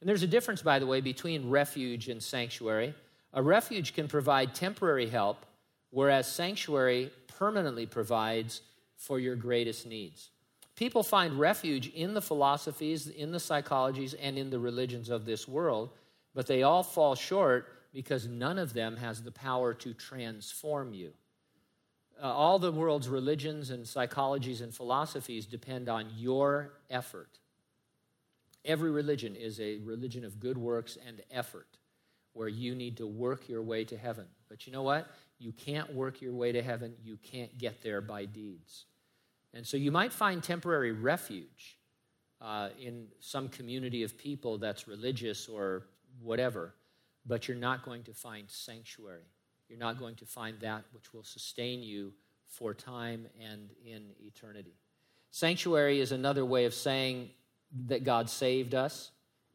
And 0.01 0.09
there's 0.09 0.23
a 0.23 0.27
difference, 0.27 0.63
by 0.63 0.79
the 0.79 0.87
way, 0.87 1.03
between 1.03 1.51
refuge 1.51 2.09
and 2.09 2.23
sanctuary. 2.23 2.95
A 3.35 3.43
refuge 3.43 3.93
can 3.93 4.09
provide 4.09 4.55
temporary 4.55 5.07
help, 5.07 5.45
whereas 5.91 6.27
sanctuary 6.27 7.11
permanently 7.27 7.85
provides 7.85 8.63
for 8.97 9.21
your 9.21 9.37
greatest 9.37 9.87
needs. 9.87 10.31
People 10.75 11.03
find 11.03 11.39
refuge 11.39 11.89
in 11.89 12.15
the 12.15 12.23
philosophies, 12.23 13.07
in 13.07 13.31
the 13.31 13.39
psychologies, 13.39 14.15
and 14.19 14.39
in 14.39 14.49
the 14.49 14.59
religions 14.59 15.11
of 15.11 15.27
this 15.27 15.47
world, 15.47 15.91
but 16.35 16.47
they 16.47 16.63
all 16.63 16.83
fall 16.83 17.15
short 17.15 17.69
because 17.93 18.27
none 18.27 18.59
of 18.59 18.73
them 18.73 18.97
has 18.97 19.23
the 19.23 19.31
power 19.31 19.75
to 19.75 19.93
transform 19.93 20.95
you. 20.95 21.13
Uh, 22.23 22.33
all 22.33 22.59
the 22.59 22.73
world's 22.73 23.09
religions 23.09 23.71
and 23.71 23.85
psychologies 23.85 24.63
and 24.63 24.73
philosophies 24.73 25.47
depend 25.47 25.89
on 25.89 26.07
your 26.17 26.75
effort. 26.89 27.39
Every 28.65 28.91
religion 28.91 29.37
is 29.37 29.61
a 29.61 29.79
religion 29.79 30.25
of 30.25 30.41
good 30.41 30.57
works 30.57 30.97
and 31.07 31.21
effort, 31.31 31.77
where 32.33 32.49
you 32.49 32.75
need 32.75 32.97
to 32.99 33.07
work 33.07 33.49
your 33.49 33.63
way 33.63 33.85
to 33.85 33.97
heaven. 33.97 34.27
But 34.49 34.67
you 34.67 34.73
know 34.73 34.83
what? 34.83 35.09
You 35.39 35.53
can't 35.53 35.93
work 35.93 36.23
your 36.23 36.33
way 36.33 36.53
to 36.53 36.63
heaven, 36.63 36.95
you 37.03 37.19
can't 37.23 37.59
get 37.59 37.83
there 37.83 38.01
by 38.01 38.25
deeds. 38.25 38.87
And 39.53 39.67
so 39.67 39.77
you 39.77 39.93
might 39.93 40.13
find 40.13 40.43
temporary 40.43 40.93
refuge 40.93 41.79
uh, 42.41 42.71
in 42.81 43.07
some 43.21 43.49
community 43.49 44.03
of 44.03 44.17
people 44.17 44.59
that's 44.59 44.89
religious 44.89 45.49
or 45.49 45.87
whatever, 46.21 46.75
but 47.27 47.49
you're 47.49 47.57
not 47.57 47.85
going 47.85 48.03
to 48.05 48.13
find 48.13 48.51
sanctuary. 48.51 49.34
You're 49.69 49.79
not 49.79 49.99
going 49.99 50.15
to 50.17 50.27
find 50.27 50.59
that 50.61 50.85
which 50.93 51.13
will 51.13 51.25
sustain 51.25 51.83
you 51.83 52.13
for 52.47 52.75
time 52.75 53.27
and 53.41 53.71
in 53.85 54.11
eternity. 54.25 54.75
Sanctuary 55.31 56.01
is 56.01 56.13
another 56.13 56.45
way 56.45 56.65
of 56.65 56.75
saying 56.75 57.31
that 57.87 58.05
God 58.05 58.31
saved 58.31 58.75
us, 58.75 59.11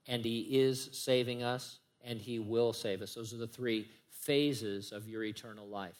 and 0.08 0.26
He 0.26 0.39
is 0.60 0.89
saving 0.91 1.41
us, 1.43 1.80
and 2.04 2.19
He 2.19 2.39
will 2.39 2.74
save 2.74 3.02
us. 3.02 3.13
Those 3.13 3.34
are 3.34 3.38
the 3.38 3.48
three 3.48 3.88
phases 4.10 4.91
of 4.91 5.08
your 5.08 5.24
eternal 5.24 5.67
life. 5.67 5.95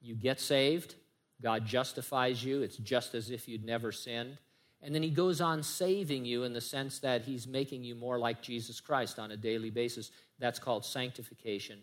You 0.00 0.14
get 0.14 0.38
saved, 0.38 0.94
God 1.42 1.66
justifies 1.66 2.44
you. 2.44 2.62
It's 2.62 2.76
just 2.76 3.14
as 3.14 3.30
if 3.30 3.48
you'd 3.48 3.64
never 3.64 3.92
sinned. 3.92 4.38
And 4.82 4.94
then 4.94 5.02
he 5.02 5.10
goes 5.10 5.40
on 5.40 5.62
saving 5.62 6.24
you 6.24 6.44
in 6.44 6.52
the 6.52 6.60
sense 6.60 6.98
that 7.00 7.22
he's 7.22 7.46
making 7.46 7.82
you 7.82 7.94
more 7.94 8.18
like 8.18 8.42
Jesus 8.42 8.80
Christ 8.80 9.18
on 9.18 9.32
a 9.32 9.36
daily 9.36 9.70
basis. 9.70 10.10
That's 10.38 10.58
called 10.58 10.84
sanctification. 10.84 11.78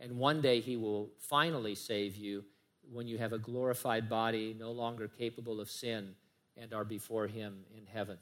And 0.00 0.18
one 0.18 0.40
day 0.40 0.60
he 0.60 0.76
will 0.76 1.10
finally 1.18 1.74
save 1.74 2.16
you 2.16 2.44
when 2.90 3.06
you 3.06 3.18
have 3.18 3.32
a 3.32 3.38
glorified 3.38 4.08
body, 4.08 4.56
no 4.58 4.72
longer 4.72 5.06
capable 5.06 5.60
of 5.60 5.70
sin, 5.70 6.14
and 6.56 6.72
are 6.72 6.84
before 6.84 7.26
him 7.26 7.60
in 7.76 7.86
heaven. 7.86 8.18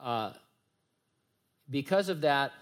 Uh, 0.00 0.32
because 1.68 2.08
of 2.08 2.20
that, 2.20 2.52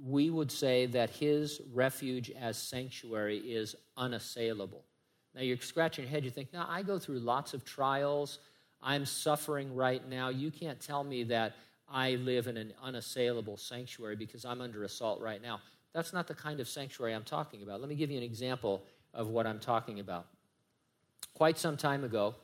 we 0.00 0.30
would 0.30 0.50
say 0.50 0.86
that 0.86 1.10
his 1.10 1.60
refuge 1.72 2.30
as 2.30 2.56
sanctuary 2.56 3.38
is 3.38 3.74
unassailable. 3.96 4.84
Now 5.34 5.42
you're 5.42 5.56
scratching 5.58 6.04
your 6.04 6.10
head, 6.10 6.24
you 6.24 6.30
think, 6.30 6.52
no, 6.52 6.64
I 6.68 6.82
go 6.82 6.98
through 6.98 7.20
lots 7.20 7.54
of 7.54 7.64
trials. 7.64 8.38
I'm 8.82 9.04
suffering 9.04 9.74
right 9.74 10.06
now. 10.08 10.28
You 10.28 10.50
can't 10.50 10.80
tell 10.80 11.02
me 11.02 11.24
that 11.24 11.56
I 11.90 12.12
live 12.16 12.46
in 12.46 12.56
an 12.56 12.72
unassailable 12.82 13.56
sanctuary 13.56 14.16
because 14.16 14.44
I'm 14.44 14.60
under 14.60 14.84
assault 14.84 15.20
right 15.20 15.42
now. 15.42 15.60
That's 15.92 16.12
not 16.12 16.26
the 16.26 16.34
kind 16.34 16.60
of 16.60 16.68
sanctuary 16.68 17.14
I'm 17.14 17.24
talking 17.24 17.62
about. 17.62 17.80
Let 17.80 17.88
me 17.88 17.94
give 17.94 18.10
you 18.10 18.18
an 18.18 18.24
example 18.24 18.82
of 19.14 19.28
what 19.28 19.46
I'm 19.46 19.58
talking 19.58 20.00
about. 20.00 20.26
Quite 21.34 21.58
some 21.58 21.76
time 21.76 22.04
ago, 22.04 22.34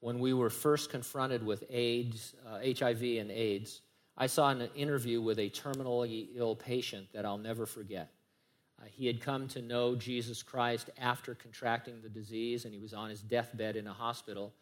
when 0.00 0.18
we 0.18 0.32
were 0.32 0.50
first 0.50 0.90
confronted 0.90 1.44
with 1.44 1.64
AIDS, 1.70 2.34
uh, 2.46 2.58
HIV 2.58 3.02
and 3.02 3.30
AIDS, 3.30 3.82
I 4.16 4.26
saw 4.26 4.50
an 4.50 4.68
interview 4.74 5.20
with 5.20 5.38
a 5.38 5.48
terminally 5.50 6.28
ill 6.34 6.56
patient 6.56 7.06
that 7.12 7.24
I'll 7.24 7.38
never 7.38 7.66
forget. 7.66 8.10
Uh, 8.80 8.86
he 8.90 9.06
had 9.06 9.20
come 9.20 9.46
to 9.48 9.62
know 9.62 9.94
Jesus 9.94 10.42
Christ 10.42 10.90
after 10.98 11.34
contracting 11.34 12.00
the 12.02 12.08
disease, 12.08 12.64
and 12.64 12.74
he 12.74 12.80
was 12.80 12.94
on 12.94 13.10
his 13.10 13.20
deathbed 13.20 13.76
in 13.76 13.86
a 13.86 13.92
hospital, 13.92 14.52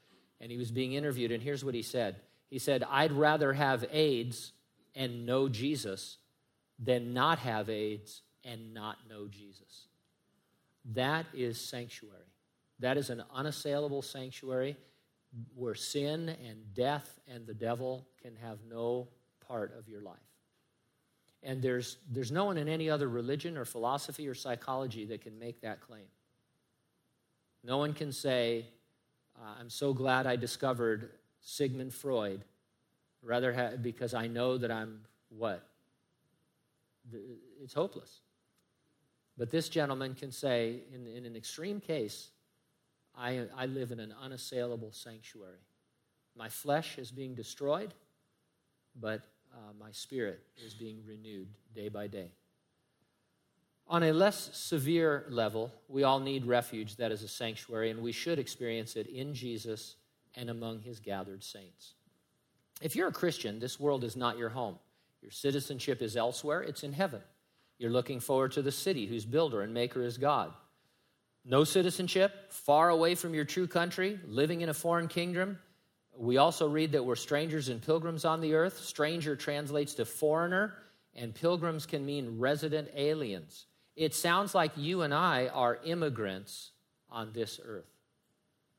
and 0.40 0.50
he 0.50 0.58
was 0.58 0.70
being 0.70 0.94
interviewed. 0.94 1.32
And 1.32 1.42
here's 1.42 1.64
what 1.64 1.74
he 1.74 1.82
said 1.82 2.16
He 2.50 2.58
said, 2.58 2.84
I'd 2.88 3.12
rather 3.12 3.52
have 3.52 3.84
AIDS 3.90 4.52
and 4.94 5.26
know 5.26 5.48
Jesus 5.48 6.16
than 6.78 7.12
not 7.12 7.38
have 7.40 7.68
AIDS 7.68 8.22
and 8.44 8.72
not 8.72 8.96
know 9.08 9.28
Jesus. 9.28 9.88
That 10.94 11.26
is 11.34 11.60
sanctuary. 11.60 12.22
That 12.80 12.96
is 12.96 13.10
an 13.10 13.22
unassailable 13.34 14.02
sanctuary 14.02 14.76
where 15.54 15.74
sin 15.74 16.30
and 16.48 16.74
death 16.74 17.18
and 17.28 17.46
the 17.46 17.54
devil 17.54 18.06
can 18.22 18.34
have 18.36 18.58
no 18.68 19.08
part 19.46 19.74
of 19.78 19.88
your 19.88 20.00
life. 20.00 20.16
And 21.42 21.62
there's, 21.62 21.98
there's 22.10 22.32
no 22.32 22.46
one 22.46 22.56
in 22.56 22.68
any 22.68 22.88
other 22.88 23.08
religion 23.08 23.56
or 23.56 23.64
philosophy 23.64 24.26
or 24.26 24.34
psychology 24.34 25.04
that 25.06 25.20
can 25.20 25.38
make 25.38 25.60
that 25.60 25.80
claim. 25.80 26.06
No 27.62 27.78
one 27.78 27.92
can 27.92 28.12
say, 28.12 28.66
uh, 29.36 29.54
I'm 29.60 29.70
so 29.70 29.92
glad 29.92 30.26
I 30.26 30.36
discovered 30.36 31.10
Sigmund 31.48 31.94
Freud, 31.94 32.44
rather 33.22 33.54
ha- 33.54 33.76
because 33.80 34.12
I 34.12 34.26
know 34.26 34.58
that 34.58 34.70
I'm 34.70 35.00
what? 35.30 35.66
It's 37.62 37.72
hopeless. 37.72 38.20
But 39.38 39.50
this 39.50 39.70
gentleman 39.70 40.14
can 40.14 40.30
say, 40.30 40.80
in, 40.94 41.06
in 41.06 41.24
an 41.24 41.36
extreme 41.36 41.80
case, 41.80 42.28
I, 43.16 43.46
I 43.56 43.64
live 43.64 43.92
in 43.92 43.98
an 43.98 44.14
unassailable 44.22 44.92
sanctuary. 44.92 45.62
My 46.36 46.50
flesh 46.50 46.98
is 46.98 47.10
being 47.10 47.34
destroyed, 47.34 47.94
but 49.00 49.22
uh, 49.54 49.72
my 49.80 49.90
spirit 49.90 50.40
is 50.62 50.74
being 50.74 50.98
renewed 51.06 51.48
day 51.74 51.88
by 51.88 52.08
day. 52.08 52.30
On 53.86 54.02
a 54.02 54.12
less 54.12 54.50
severe 54.52 55.24
level, 55.30 55.72
we 55.88 56.02
all 56.02 56.20
need 56.20 56.44
refuge 56.44 56.96
that 56.96 57.10
is 57.10 57.22
a 57.22 57.28
sanctuary, 57.28 57.90
and 57.90 58.02
we 58.02 58.12
should 58.12 58.38
experience 58.38 58.96
it 58.96 59.06
in 59.06 59.32
Jesus 59.32 59.96
and 60.38 60.48
among 60.48 60.80
his 60.80 61.00
gathered 61.00 61.42
saints. 61.42 61.94
If 62.80 62.94
you're 62.94 63.08
a 63.08 63.12
Christian, 63.12 63.58
this 63.58 63.80
world 63.80 64.04
is 64.04 64.16
not 64.16 64.38
your 64.38 64.50
home. 64.50 64.78
Your 65.20 65.32
citizenship 65.32 66.00
is 66.00 66.16
elsewhere, 66.16 66.62
it's 66.62 66.84
in 66.84 66.92
heaven. 66.92 67.20
You're 67.78 67.90
looking 67.90 68.20
forward 68.20 68.52
to 68.52 68.62
the 68.62 68.72
city 68.72 69.06
whose 69.06 69.24
builder 69.24 69.62
and 69.62 69.74
maker 69.74 70.02
is 70.02 70.16
God. 70.16 70.52
No 71.44 71.64
citizenship, 71.64 72.52
far 72.52 72.88
away 72.88 73.14
from 73.14 73.34
your 73.34 73.44
true 73.44 73.66
country, 73.66 74.18
living 74.26 74.60
in 74.60 74.68
a 74.68 74.74
foreign 74.74 75.08
kingdom, 75.08 75.58
we 76.18 76.36
also 76.36 76.68
read 76.68 76.92
that 76.92 77.04
we're 77.04 77.14
strangers 77.14 77.68
and 77.68 77.80
pilgrims 77.80 78.24
on 78.24 78.40
the 78.40 78.54
earth. 78.54 78.78
Stranger 78.78 79.36
translates 79.36 79.94
to 79.94 80.04
foreigner, 80.04 80.74
and 81.14 81.32
pilgrims 81.32 81.86
can 81.86 82.04
mean 82.04 82.40
resident 82.40 82.88
aliens. 82.96 83.66
It 83.94 84.14
sounds 84.14 84.52
like 84.54 84.72
you 84.76 85.02
and 85.02 85.14
I 85.14 85.46
are 85.46 85.78
immigrants 85.84 86.72
on 87.08 87.32
this 87.32 87.60
earth. 87.64 87.97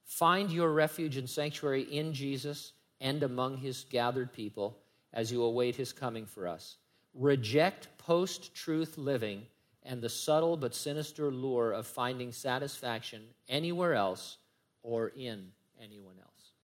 Find 0.09 0.51
your 0.51 0.73
refuge 0.73 1.17
and 1.17 1.29
sanctuary 1.29 1.83
in 1.83 2.13
Jesus 2.13 2.73
and 2.99 3.21
among 3.21 3.57
his 3.57 3.85
gathered 3.91 4.33
people 4.33 4.79
as 5.13 5.31
you 5.31 5.43
await 5.43 5.75
his 5.75 5.93
coming 5.93 6.25
for 6.25 6.47
us. 6.47 6.77
Reject 7.13 7.95
post 7.99 8.55
truth 8.55 8.97
living 8.97 9.43
and 9.83 10.01
the 10.01 10.09
subtle 10.09 10.57
but 10.57 10.73
sinister 10.73 11.31
lure 11.31 11.71
of 11.71 11.85
finding 11.85 12.31
satisfaction 12.31 13.21
anywhere 13.47 13.93
else 13.93 14.37
or 14.81 15.09
in 15.09 15.51
anyone 15.79 16.15
else. 16.19 16.28